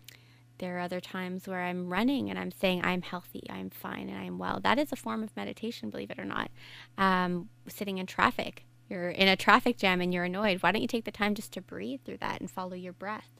[0.58, 4.18] there are other times where I'm running and I'm saying, I'm healthy, I'm fine, and
[4.18, 4.60] I'm well.
[4.60, 6.50] That is a form of meditation, believe it or not.
[6.98, 10.62] Um, sitting in traffic, you're in a traffic jam and you're annoyed.
[10.62, 13.30] Why don't you take the time just to breathe through that and follow your breath?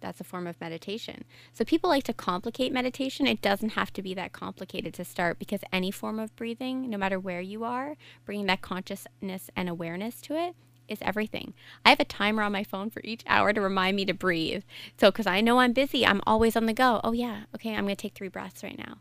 [0.00, 1.24] That's a form of meditation.
[1.52, 3.26] So people like to complicate meditation.
[3.26, 6.98] It doesn't have to be that complicated to start because any form of breathing, no
[6.98, 10.56] matter where you are, bringing that consciousness and awareness to it
[10.88, 11.54] is everything.
[11.84, 14.62] I have a timer on my phone for each hour to remind me to breathe.
[14.98, 17.00] So, because I know I'm busy, I'm always on the go.
[17.04, 18.98] Oh, yeah, okay, I'm going to take three breaths right now.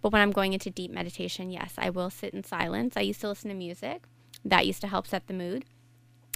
[0.00, 2.94] But when I'm going into deep meditation, yes, I will sit in silence.
[2.96, 4.04] I used to listen to music,
[4.44, 5.64] that used to help set the mood.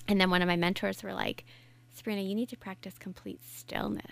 [0.06, 1.44] And then one of my mentors were like,
[1.94, 4.04] Sabrina, you need to practice complete stillness.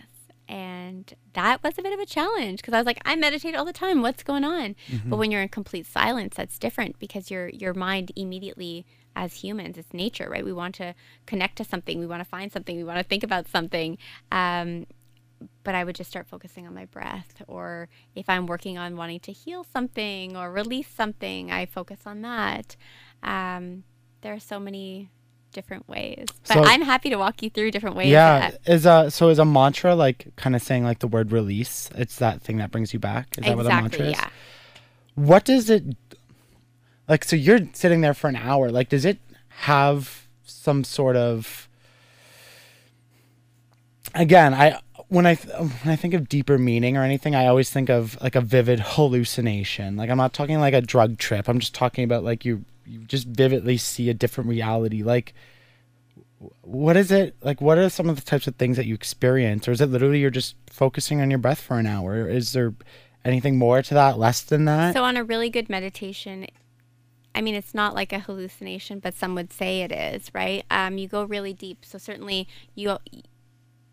[0.49, 3.65] And that was a bit of a challenge because I was like, I meditate all
[3.65, 4.03] the time.
[4.03, 4.77] What's going on?
[4.89, 5.11] Mm-hmm.
[5.11, 8.87] But when you're in complete silence, that's different because your your mind immediately,
[9.17, 10.45] as humans, it's nature, right?
[10.45, 10.95] We want to
[11.25, 11.99] connect to something.
[11.99, 12.77] We want to find something.
[12.77, 13.99] We want to think about something.
[14.31, 14.87] Um,
[15.65, 17.43] but I would just start focusing on my breath.
[17.49, 22.23] Or if I'm working on wanting to heal something or release something, I focus on
[22.23, 22.77] that.
[23.23, 23.85] Um,
[24.21, 25.11] there are so many
[25.53, 26.27] different ways.
[26.47, 28.09] But So- I'm happy to walk you through different ways.
[28.09, 31.33] yeah, that- is a so is a mantra like kind of saying like the word
[31.33, 31.89] release?
[31.95, 33.39] It's that thing that brings you back.
[33.39, 34.13] Is that what a mantra exactly.
[34.13, 34.19] is?
[34.19, 34.29] Yeah.
[35.15, 35.97] what does it
[37.09, 38.71] like so you're sitting there for an hour.
[38.71, 41.69] Like does it have some sort of
[44.15, 44.79] again i
[45.09, 48.21] when i th- when i think of deeper meaning or anything i always think of
[48.23, 49.97] like a vivid hallucination.
[49.97, 51.49] Like i'm not talking like a drug trip.
[51.49, 55.03] I'm just talking about like you you just vividly see a different reality.
[55.03, 55.35] Like
[56.63, 59.67] what is it like what are some of the types of things that you experience?
[59.67, 62.29] Or is it literally you're just focusing on your breath for an hour?
[62.29, 62.75] Is there
[63.25, 64.95] anything more to that less than that?
[64.95, 66.47] So on a really good meditation,
[67.37, 70.65] I mean, it's not like a hallucination, but some would say it is, right?
[70.71, 71.85] Um, you go really deep.
[71.85, 72.97] So certainly you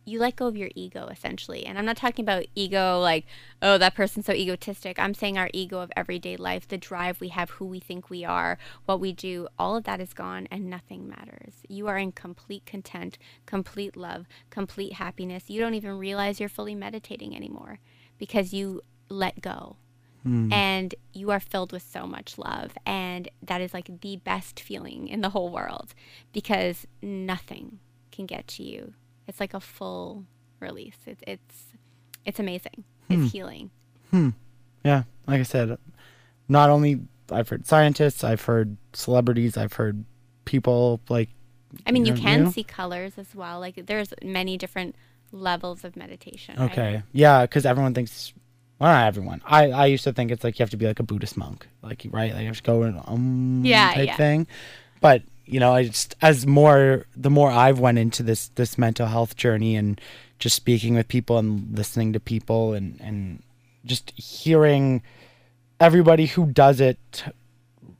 [0.05, 1.65] you let go of your ego essentially.
[1.65, 3.25] And I'm not talking about ego like,
[3.61, 4.99] oh, that person's so egotistic.
[4.99, 8.25] I'm saying our ego of everyday life, the drive we have, who we think we
[8.25, 11.53] are, what we do, all of that is gone and nothing matters.
[11.67, 15.49] You are in complete content, complete love, complete happiness.
[15.49, 17.79] You don't even realize you're fully meditating anymore
[18.17, 19.77] because you let go.
[20.51, 22.71] And you are filled with so much love.
[22.85, 25.93] And that is like the best feeling in the whole world
[26.31, 27.79] because nothing
[28.11, 28.93] can get to you
[29.27, 30.25] it's like a full
[30.59, 30.97] release.
[31.05, 31.63] It's it's
[32.25, 32.83] it's amazing.
[33.07, 33.23] Hmm.
[33.23, 33.71] It's healing.
[34.11, 34.29] Hmm.
[34.83, 35.77] Yeah, like I said,
[36.47, 37.01] not only
[37.31, 40.03] I've heard scientists, I've heard celebrities, I've heard
[40.45, 41.29] people like
[41.87, 42.51] I mean, you can you?
[42.51, 43.59] see colors as well.
[43.59, 44.95] Like there's many different
[45.31, 46.55] levels of meditation.
[46.59, 46.71] right?
[46.71, 48.33] okay, yeah, because everyone thinks.
[48.83, 49.41] Well, not everyone.
[49.45, 51.69] I, I used to think it's like you have to be like a Buddhist monk,
[51.81, 54.17] like right, like you have to go in um Yeah, type yeah.
[54.17, 54.45] thing.
[54.99, 59.07] But you know, I just as more the more I've went into this this mental
[59.07, 60.01] health journey and
[60.37, 63.41] just speaking with people and listening to people and and
[63.85, 65.01] just hearing
[65.79, 67.23] everybody who does it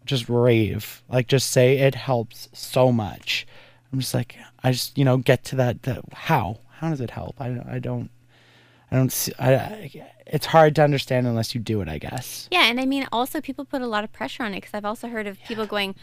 [0.05, 3.47] just rave like just say it helps so much
[3.91, 7.09] i'm just like i just you know get to that, that how how does it
[7.11, 8.09] help i, I don't
[8.93, 12.47] i don't see I, I it's hard to understand unless you do it i guess
[12.51, 14.85] Yeah, and I mean, also people put a lot of pressure on it because I've
[14.85, 15.95] also heard of people going,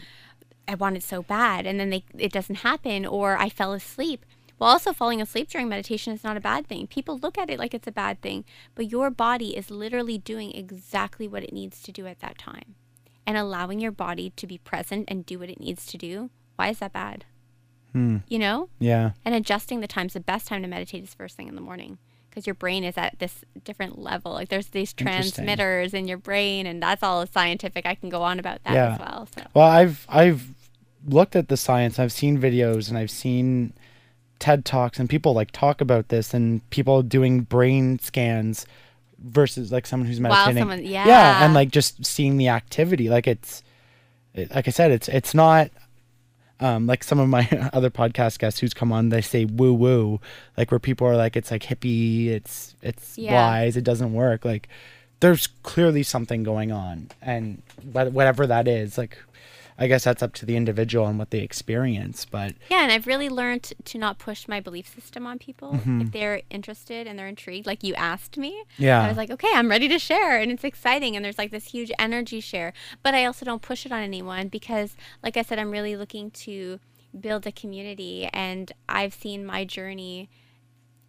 [0.67, 4.25] "I want it so bad," and then they it doesn't happen, or I fell asleep.
[4.59, 6.85] Well, also falling asleep during meditation is not a bad thing.
[6.85, 10.51] People look at it like it's a bad thing, but your body is literally doing
[10.51, 12.75] exactly what it needs to do at that time,
[13.25, 16.29] and allowing your body to be present and do what it needs to do.
[16.57, 17.25] Why is that bad?
[17.93, 18.17] Hmm.
[18.27, 20.13] You know, yeah and adjusting the times.
[20.13, 21.97] The best time to meditate is first thing in the morning
[22.31, 24.31] because your brain is at this different level.
[24.31, 27.85] Like there's these transmitters in your brain, and that's all scientific.
[27.85, 28.93] I can go on about that Yeah.
[28.93, 29.27] as well.
[29.37, 30.47] So well i've i've
[31.07, 33.73] looked at the science i've seen videos and i've seen
[34.39, 38.65] ted talks and people like talk about this and people doing brain scans
[39.19, 41.43] versus like someone who's meditating someone- yeah yeah.
[41.45, 43.63] and like just seeing the activity like it's
[44.35, 45.69] it, like i said it's it's not
[46.61, 50.21] um, like some of my other podcast guests who's come on, they say woo woo,
[50.57, 53.33] like where people are like, it's like hippie, it's it's Yeah.
[53.33, 54.45] wise, it doesn't work.
[54.45, 54.69] Like,
[55.19, 57.61] there's clearly something going on, and
[57.93, 59.17] wha- whatever that is, like,
[59.81, 62.23] I guess that's up to the individual and what they experience.
[62.23, 66.01] But yeah, and I've really learned to not push my belief system on people Mm-hmm.
[66.01, 67.65] if they're interested and they're intrigued.
[67.65, 69.01] Like you asked me, Yeah.
[69.03, 71.65] I was like, okay, I'm ready to share, and it's exciting, and there's like this
[71.65, 72.73] huge energy share.
[73.03, 76.29] But I also don't push it on anyone because, like I said, I'm really looking
[76.45, 76.79] to
[77.19, 80.29] build a community, and I've seen my journey,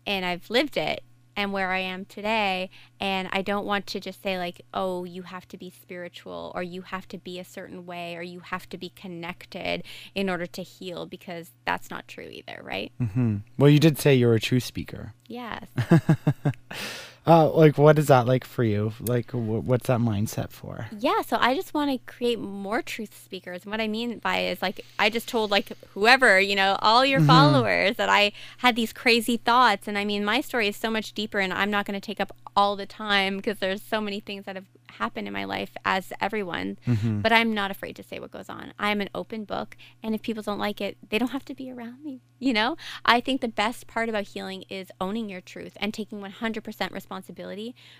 [0.06, 1.04] and I've lived it.
[1.34, 2.68] And where I am today,
[3.00, 6.62] and I don't want to just say, like, oh, you have to be spiritual, or
[6.62, 10.46] you have to be a certain way, or you have to be connected in order
[10.46, 12.92] to heal, because that's not true either, right?
[13.00, 13.36] Mm-hmm.
[13.56, 15.14] well, you did say you're a true speaker.
[15.26, 15.66] Yes.
[17.24, 18.92] Uh, like, what is that like for you?
[19.00, 20.88] Like, wh- what's that mindset for?
[20.98, 23.62] Yeah, so I just want to create more truth speakers.
[23.62, 27.04] And what I mean by is like I just told like whoever, you know, all
[27.04, 30.90] your followers that I had these crazy thoughts and I mean my story is so
[30.90, 34.00] much deeper and I'm not going to take up all the time because there's so
[34.00, 34.66] many things that have
[34.98, 36.76] happened in my life as everyone.
[37.22, 38.74] But I'm not afraid to say what goes on.
[38.78, 41.70] I'm an open book and if people don't like it, they don't have to be
[41.70, 42.20] around me.
[42.40, 42.76] You know?
[43.04, 47.11] I think the best part about healing is owning your truth and taking 100% responsibility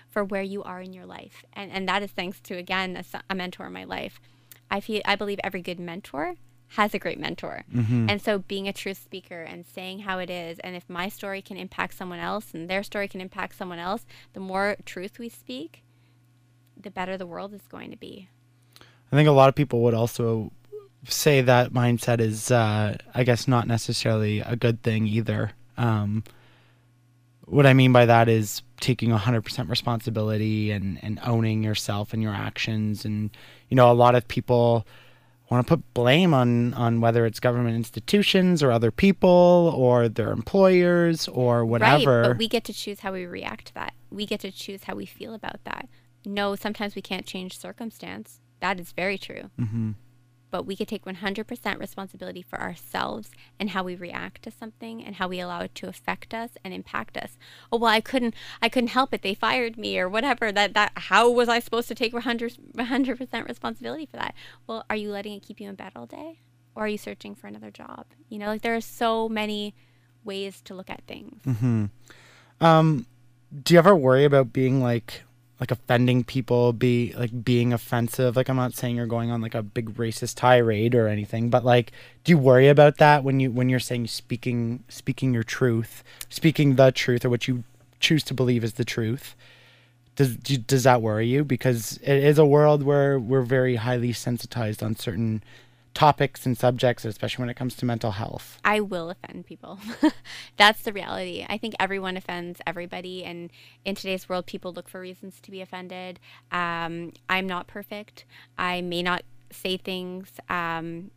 [0.09, 1.43] for where you are in your life.
[1.53, 4.19] And and that is thanks to again a mentor in my life.
[4.71, 6.35] I feel I believe every good mentor
[6.69, 7.65] has a great mentor.
[8.09, 11.41] And so being a truth speaker and saying how it is and if my story
[11.41, 15.29] can impact someone else and their story can impact someone else, the more truth we
[15.29, 15.83] speak,
[16.75, 18.29] the better the world is going to be.
[19.11, 20.51] I think a lot of people would also
[21.07, 25.51] say that mindset is, uh, I guess, not necessarily a good thing either.
[25.77, 26.23] Um,
[27.45, 32.33] what I mean by that is taking 100% responsibility and, and owning yourself and your
[32.33, 33.05] actions.
[33.05, 33.29] And,
[33.69, 34.85] you know, a lot of people
[35.49, 40.31] want to put blame on, on whether it's government institutions or other people or their
[40.31, 42.21] employers or whatever.
[42.21, 43.93] Right, but we get to choose how we react to that.
[44.09, 45.87] We get to choose how we feel about that.
[46.25, 48.39] No, sometimes we can't change circumstance.
[48.61, 49.49] That is very true.
[49.59, 49.91] Mm-hmm.
[50.53, 55.15] But we could take 100% responsibility for ourselves and how we react to something and
[55.15, 57.39] how we allow it to affect us and impact us.
[57.71, 59.23] Oh well, I couldn't, I couldn't help it.
[59.23, 60.51] They fired me or whatever.
[60.51, 64.35] That that how was I supposed to take 100 100% responsibility for that?
[64.67, 66.41] Well, are you letting it keep you in bed all day,
[66.75, 68.05] or are you searching for another job?
[68.29, 69.73] You know, like there are so many
[70.23, 71.41] ways to look at things.
[71.47, 71.85] Mm-hmm.
[72.63, 73.07] Um,
[73.63, 75.23] do you ever worry about being like
[75.63, 78.35] like offending people, be like being offensive.
[78.35, 81.63] Like I'm not saying you're going on like a big racist tirade or anything, but
[81.63, 81.93] like
[82.25, 86.75] do you worry about that when you when you're saying speaking speaking your truth, speaking
[86.75, 87.63] the truth or what you
[88.01, 89.37] choose to believe is the truth?
[90.17, 94.11] Does do, does that worry you because it is a world where we're very highly
[94.11, 95.41] sensitized on certain
[95.93, 98.59] topics and subjects, especially when it comes to mental health.
[98.65, 99.79] I will offend people.
[100.57, 101.45] That's the reality.
[101.47, 103.51] I think everyone offends everybody, and
[103.85, 106.19] in today's world, people look for reasons to be offended.
[106.51, 108.25] Um, I'm not perfect.
[108.57, 111.11] I may not say things um,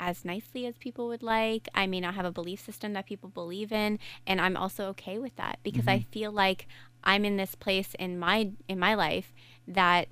[0.00, 1.68] as nicely as people would like.
[1.74, 5.18] I may not have a belief system that people believe in, and I'm also okay
[5.18, 6.66] with that because I feel like
[7.04, 9.32] I'm in this place in my in my life
[9.68, 10.08] that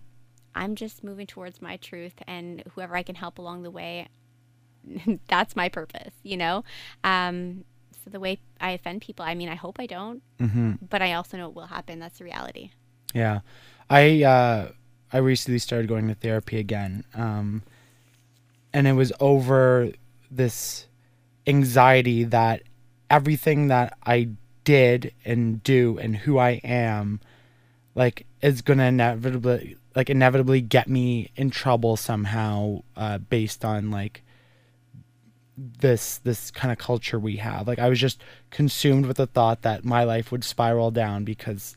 [0.55, 4.09] I'm just moving towards my truth, and whoever I can help along the way,
[5.28, 6.64] that's my purpose, you know?
[7.05, 7.64] Um,
[8.05, 10.72] so the way I offend people, I mean, I hope I don't, Mm-hmm.
[10.88, 11.98] but I also know it will happen.
[11.98, 12.70] That's the reality.
[13.14, 13.40] Yeah,
[13.90, 14.70] I uh,
[15.12, 17.62] I recently started going to therapy again, um,
[18.72, 19.90] and it was over
[20.30, 20.86] this
[21.46, 22.62] anxiety that
[23.11, 24.28] everything that I
[24.64, 27.20] did and do and who I am,
[27.94, 34.22] like, is gonna inevitably like inevitably get me in trouble somehow, uh, based on like
[35.57, 37.66] this this kind of culture we have.
[37.66, 38.20] Like I was just
[38.51, 41.74] consumed with the thought that my life would spiral down because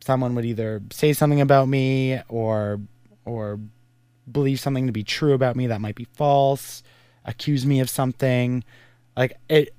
[0.00, 2.80] someone would either say something about me or
[3.24, 3.60] or
[4.30, 6.82] believe something to be true about me that might be false,
[7.24, 8.64] accuse me of something.
[9.16, 9.74] Like it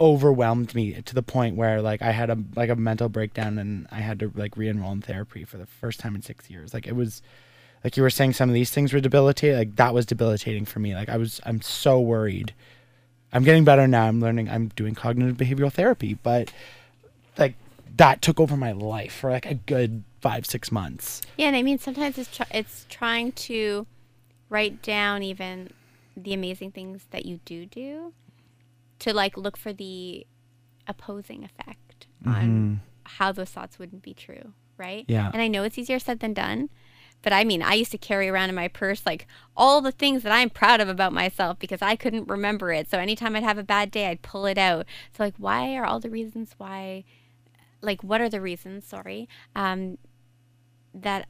[0.00, 3.86] overwhelmed me to the point where like I had a like a mental breakdown and
[3.90, 6.72] I had to like re-enroll in therapy for the first time in 6 years.
[6.72, 7.20] Like it was
[7.84, 10.78] like you were saying some of these things were debilitating, like that was debilitating for
[10.78, 10.94] me.
[10.94, 12.54] Like I was I'm so worried.
[13.32, 14.06] I'm getting better now.
[14.06, 16.50] I'm learning I'm doing cognitive behavioral therapy, but
[17.36, 17.54] like
[17.96, 21.20] that took over my life for like a good 5 6 months.
[21.36, 23.86] Yeah, and I mean, sometimes it's tr- it's trying to
[24.48, 25.70] write down even
[26.16, 28.12] the amazing things that you do do
[29.00, 30.26] to like look for the
[30.86, 35.04] opposing effect on how those thoughts wouldn't be true, right?
[35.08, 35.30] Yeah.
[35.32, 36.70] And I know it's easier said than done,
[37.22, 39.26] but I mean, I used to carry around in my purse like
[39.56, 42.90] all the things that I'm proud of about myself because I couldn't remember it.
[42.90, 44.86] So anytime I'd have a bad day, I'd pull it out.
[45.16, 47.04] So like, why are all the reasons why?
[47.82, 48.86] Like, what are the reasons?
[48.86, 49.98] Sorry, um,
[50.94, 51.28] that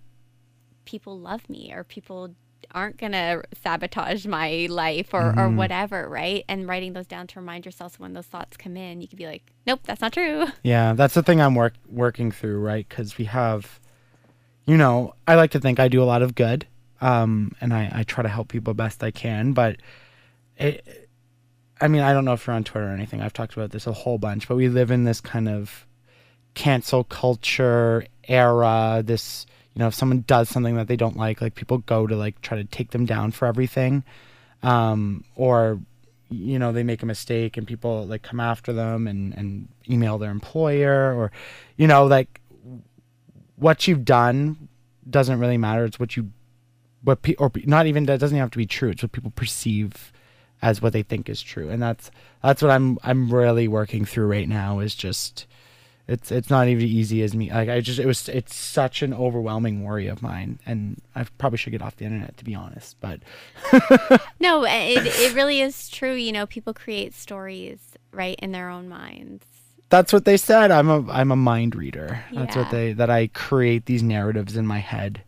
[0.84, 2.34] people love me or people
[2.72, 6.44] aren't gonna sabotage my life or, or whatever, right?
[6.48, 9.16] And writing those down to remind yourself so when those thoughts come in, you can
[9.16, 10.46] be like, nope, that's not true.
[10.62, 12.86] Yeah, that's the thing I'm work working through, right?
[12.88, 13.80] Because we have,
[14.66, 16.66] you know, I like to think I do a lot of good,
[17.00, 19.52] um, and I, I try to help people best I can.
[19.52, 19.76] But
[20.56, 21.08] it,
[21.80, 23.22] I mean, I don't know if you're on Twitter or anything.
[23.22, 25.86] I've talked about this a whole bunch, but we live in this kind of
[26.54, 29.02] cancel culture era.
[29.04, 32.16] This, you know, if someone does something that they don't like, like people go to
[32.16, 34.04] like try to take them down for everything,
[34.62, 35.80] um, or
[36.28, 40.16] you know they make a mistake and people like come after them and and email
[40.16, 41.32] their employer or
[41.76, 42.40] you know like
[43.56, 44.68] what you've done
[45.08, 45.84] doesn't really matter.
[45.84, 46.30] It's what you
[47.02, 48.90] what pe- or not even that doesn't have to be true.
[48.90, 50.12] It's what people perceive
[50.62, 51.68] as what they think is true.
[51.70, 52.10] And that's
[52.42, 55.46] that's what i'm i'm really working through right now is just
[56.11, 59.14] it's it's not even easy as me like i just it was it's such an
[59.14, 62.96] overwhelming worry of mine and i probably should get off the internet to be honest
[63.00, 63.20] but
[64.40, 66.14] No, uh, it, it really is true.
[66.14, 67.78] You know, people create stories,
[68.12, 69.44] right, in their own minds.
[69.90, 70.70] that's what they said.
[70.70, 72.24] I'm a I'm a mind reader.
[72.32, 75.22] That's what they that I create these narratives in my head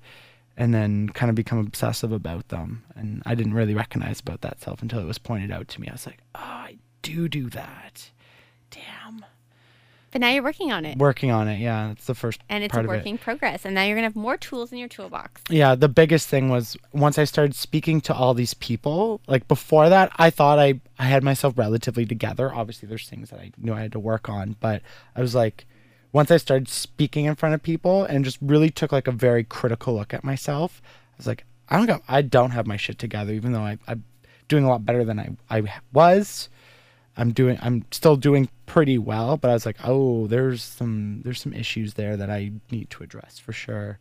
[0.56, 2.84] and then kind of become obsessive about them.
[2.96, 5.88] And I didn't really recognize about that self until it was pointed out to me.
[5.88, 8.10] I was like, "Oh, I do do that."
[8.70, 9.24] Damn.
[10.12, 10.98] But now you're working on it.
[10.98, 11.58] Working on it.
[11.58, 12.98] Yeah, that's the first and it's part a of it.
[12.98, 13.64] working progress.
[13.64, 15.40] And now you're going to have more tools in your toolbox.
[15.48, 19.88] yeah the biggest thing was once i started speaking to all these people like before
[19.88, 23.72] that i thought i i had myself relatively together obviously there's things that i knew
[23.72, 24.82] i had to work on but
[25.16, 25.66] i was like
[26.12, 29.42] once i started speaking in front of people and just really took like a very
[29.44, 32.98] critical look at myself i was like i don't got i don't have my shit
[32.98, 34.04] together even though I, i'm
[34.48, 36.48] doing a lot better than i i was
[37.16, 41.40] I'm doing I'm still doing pretty well, but I was like, oh, there's some there's
[41.40, 43.98] some issues there that I need to address for sure.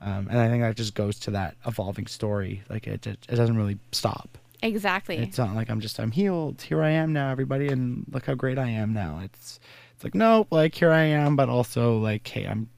[0.00, 2.62] Um, and I think that just goes to that evolving story.
[2.68, 4.38] Like it, it, it doesn't really stop.
[4.62, 5.18] Exactly.
[5.18, 6.62] It's not like I'm just I'm healed.
[6.62, 9.20] Here I am now, everybody, and look how great I am now.
[9.22, 9.60] It's
[9.94, 12.68] it's like nope, like here I am, but also like hey, I'm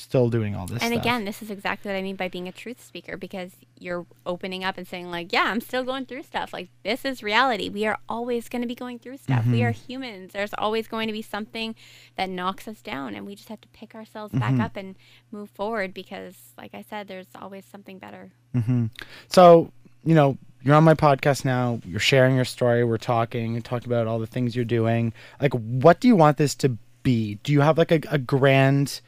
[0.00, 1.02] still doing all this And stuff.
[1.02, 4.64] again, this is exactly what I mean by being a truth speaker because you're opening
[4.64, 6.52] up and saying, like, yeah, I'm still going through stuff.
[6.52, 7.68] Like, this is reality.
[7.68, 9.46] We are always going to be going through stuff.
[9.46, 9.86] We are mm-hmm.
[9.86, 10.32] humans.
[10.32, 11.74] There's always going to be something
[12.16, 14.60] that knocks us down, and we just have to pick ourselves back mm-hmm.
[14.60, 14.96] up and
[15.30, 18.32] move forward because, like I said, there's always something better.
[18.54, 18.86] Mm-hmm.
[19.28, 19.72] So,
[20.04, 21.80] you know, you're on my podcast now.
[21.86, 22.84] You're sharing your story.
[22.84, 25.12] We're talking and talking about all the things you're doing.
[25.40, 27.36] Like, what do you want this to be?
[27.42, 29.00] Do you have like a, a grand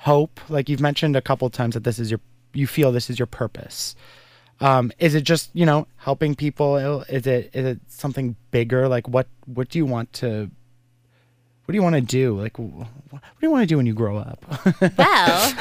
[0.00, 0.40] hope?
[0.48, 2.20] Like you've mentioned a couple times that this is your,
[2.52, 3.94] you feel this is your purpose.
[4.60, 6.76] Um, is it just you know helping people?
[6.76, 8.88] Is it is it something bigger?
[8.88, 10.50] Like what what do you want to?
[11.64, 12.38] What do you want to do?
[12.38, 14.44] Like, what do you want to do when you grow up?
[14.98, 15.54] Well,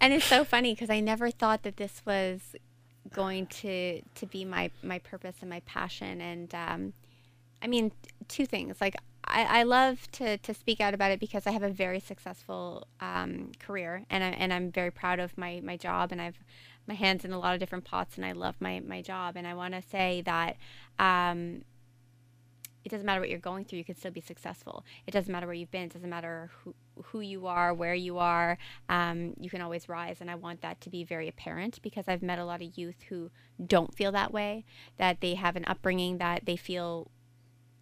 [0.00, 2.40] and it's so funny because I never thought that this was
[3.12, 6.20] going to to be my my purpose and my passion.
[6.20, 6.92] And um,
[7.60, 7.92] I mean,
[8.28, 8.80] two things.
[8.80, 12.00] Like I, I love to to speak out about it because I have a very
[12.00, 16.38] successful um, career, and I, and I'm very proud of my my job, and I've
[16.86, 19.36] my hands in a lot of different pots, and I love my my job.
[19.36, 20.56] And I want to say that.
[20.98, 21.62] Um,
[22.84, 25.46] it doesn't matter what you're going through you can still be successful it doesn't matter
[25.46, 28.58] where you've been it doesn't matter who, who you are where you are
[28.88, 32.22] um, you can always rise and i want that to be very apparent because i've
[32.22, 33.30] met a lot of youth who
[33.64, 34.64] don't feel that way
[34.96, 37.08] that they have an upbringing that they feel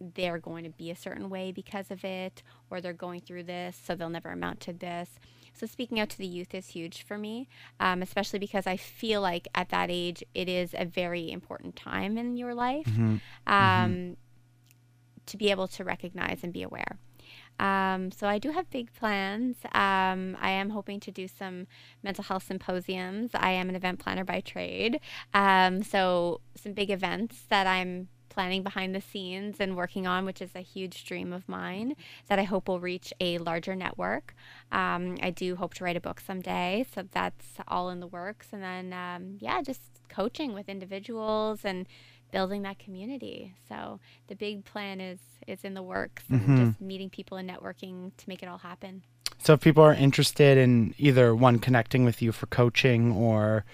[0.00, 3.78] they're going to be a certain way because of it or they're going through this
[3.84, 5.10] so they'll never amount to this
[5.52, 7.48] so speaking out to the youth is huge for me
[7.80, 12.16] um, especially because i feel like at that age it is a very important time
[12.16, 12.88] in your life
[13.46, 14.16] um,
[15.30, 16.98] to be able to recognize and be aware.
[17.58, 19.56] Um, so I do have big plans.
[19.72, 21.66] Um, I am hoping to do some
[22.02, 23.30] mental health symposiums.
[23.34, 24.98] I am an event planner by trade.
[25.34, 30.40] Um, so some big events that I'm planning behind the scenes and working on, which
[30.40, 31.94] is a huge dream of mine
[32.28, 34.34] that I hope will reach a larger network.
[34.72, 38.48] Um, I do hope to write a book someday, so that's all in the works.
[38.52, 41.86] And then, um, yeah, just coaching with individuals and
[42.32, 43.54] building that community.
[43.68, 48.12] So the big plan is is in the works and just meeting people and networking
[48.16, 49.02] to make it all happen.
[49.38, 53.64] So if people are interested in either one connecting with you for coaching or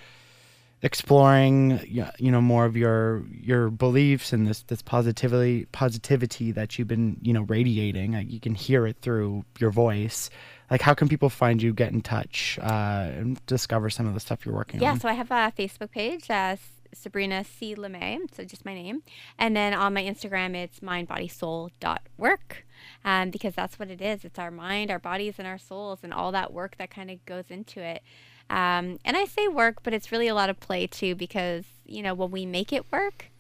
[0.83, 6.87] exploring you know more of your your beliefs and this this positivity positivity that you've
[6.87, 10.29] been you know radiating like you can hear it through your voice
[10.71, 14.21] like how can people find you get in touch uh, and discover some of the
[14.21, 14.83] stuff you're working on?
[14.83, 16.57] Yeah, so I have a Facebook page, uh,
[16.93, 17.75] Sabrina C.
[17.75, 19.03] LeMay, so just my name.
[19.39, 22.67] And then on my Instagram, it's mindbodysoul.work
[23.05, 24.25] um, because that's what it is.
[24.25, 27.25] It's our mind, our bodies, and our souls, and all that work that kind of
[27.27, 28.03] goes into it.
[28.49, 32.03] Um, and I say work, but it's really a lot of play too because, you
[32.03, 33.31] know, when we make it work,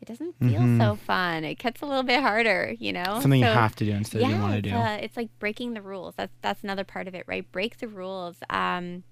[0.00, 1.44] it doesn't feel so fun.
[1.44, 3.02] It gets a little bit harder, you know?
[3.02, 3.20] Mm-hmm.
[3.22, 5.74] something you have to do instead of you want to do Uh, it's like breaking
[5.74, 6.14] the rules.
[6.16, 7.50] That's that's another part of it, right?
[7.50, 8.36] Break the rules.
[8.50, 9.04] Um,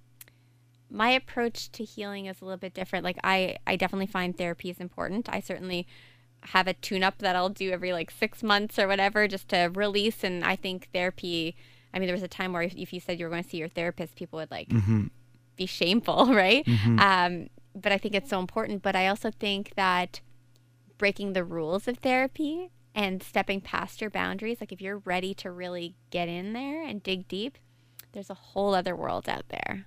[0.91, 3.05] my approach to healing is a little bit different.
[3.05, 5.29] Like I, I definitely find therapy is important.
[5.29, 5.87] I certainly
[6.43, 10.23] have a tune-up that I'll do every like six months or whatever, just to release.
[10.23, 11.57] And I think therapy.
[11.93, 13.49] I mean, there was a time where if, if you said you were going to
[13.49, 14.69] see your therapist, people would like
[15.57, 16.67] be shameful, right?
[16.99, 18.83] Um, but I think it's so important.
[18.83, 20.21] But I also think that
[20.99, 25.51] breaking the rules of therapy and stepping past your boundaries, like if you're ready to
[25.51, 27.59] really get in there and dig deep,
[28.13, 29.87] there's a whole other world out there.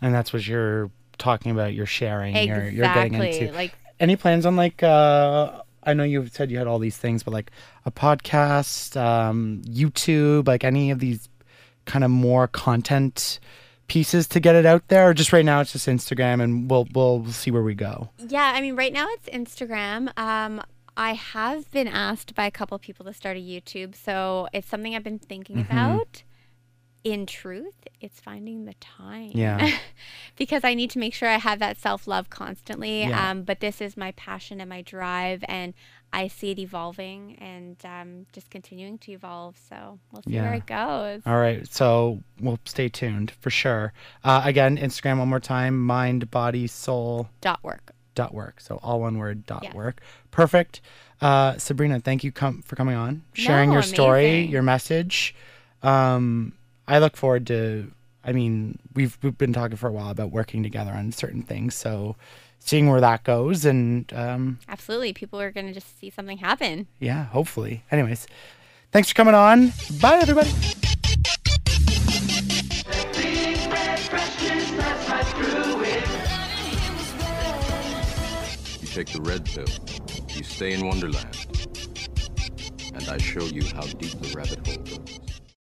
[0.00, 2.76] and that's what you're talking about you're sharing you're, Exactly.
[2.76, 6.66] you're getting into Like any plans on like uh I know you said you had
[6.66, 7.50] all these things, but like
[7.84, 11.28] a podcast, um, YouTube, like any of these
[11.86, 13.38] kind of more content
[13.88, 16.86] pieces to get it out there, or just right now it's just Instagram, and we'll
[16.94, 18.10] we'll see where we go.
[18.18, 20.16] Yeah, I mean, right now it's Instagram.
[20.18, 20.62] Um,
[20.96, 24.94] I have been asked by a couple people to start a YouTube, so it's something
[24.94, 25.72] I've been thinking Mm-hmm.
[25.72, 26.22] about.
[27.04, 29.30] In truth, it's finding the time.
[29.32, 29.70] Yeah.
[30.36, 33.02] because I need to make sure I have that self love constantly.
[33.04, 33.30] Yeah.
[33.30, 35.72] Um, but this is my passion and my drive, and
[36.16, 39.56] I see it evolving and um, just continuing to evolve.
[39.68, 40.42] So we'll see Yeah.
[40.44, 41.22] where it goes.
[41.26, 43.92] All right, so we'll stay tuned for sure.
[44.24, 47.92] Uh, again, Instagram one more time: mind, body, soul Dot work.
[48.14, 48.60] dot work.
[48.60, 49.74] So all one word dot Yes.
[49.74, 50.00] work.
[50.30, 50.80] Perfect.
[51.20, 55.34] Uh, Sabrina, thank you com- for coming on, sharing No, your story, your message.
[55.82, 56.52] Um,
[56.88, 57.92] I look forward to.
[58.24, 61.74] I mean, we've we've been talking for a while about working together on certain things,
[61.74, 62.16] so
[62.58, 65.12] seeing where that goes, and um, Absolutely.
[65.12, 66.86] People are going to just see something happen.
[66.98, 67.82] yeah, hopefully.
[67.90, 68.26] Anyways,
[68.92, 69.72] thanks for coming on.
[70.00, 70.50] Bye, everybody.
[78.80, 79.64] You take the red pill.
[80.36, 81.46] You stay in Wonderland.
[82.94, 84.60] And I show you how deep the rabbit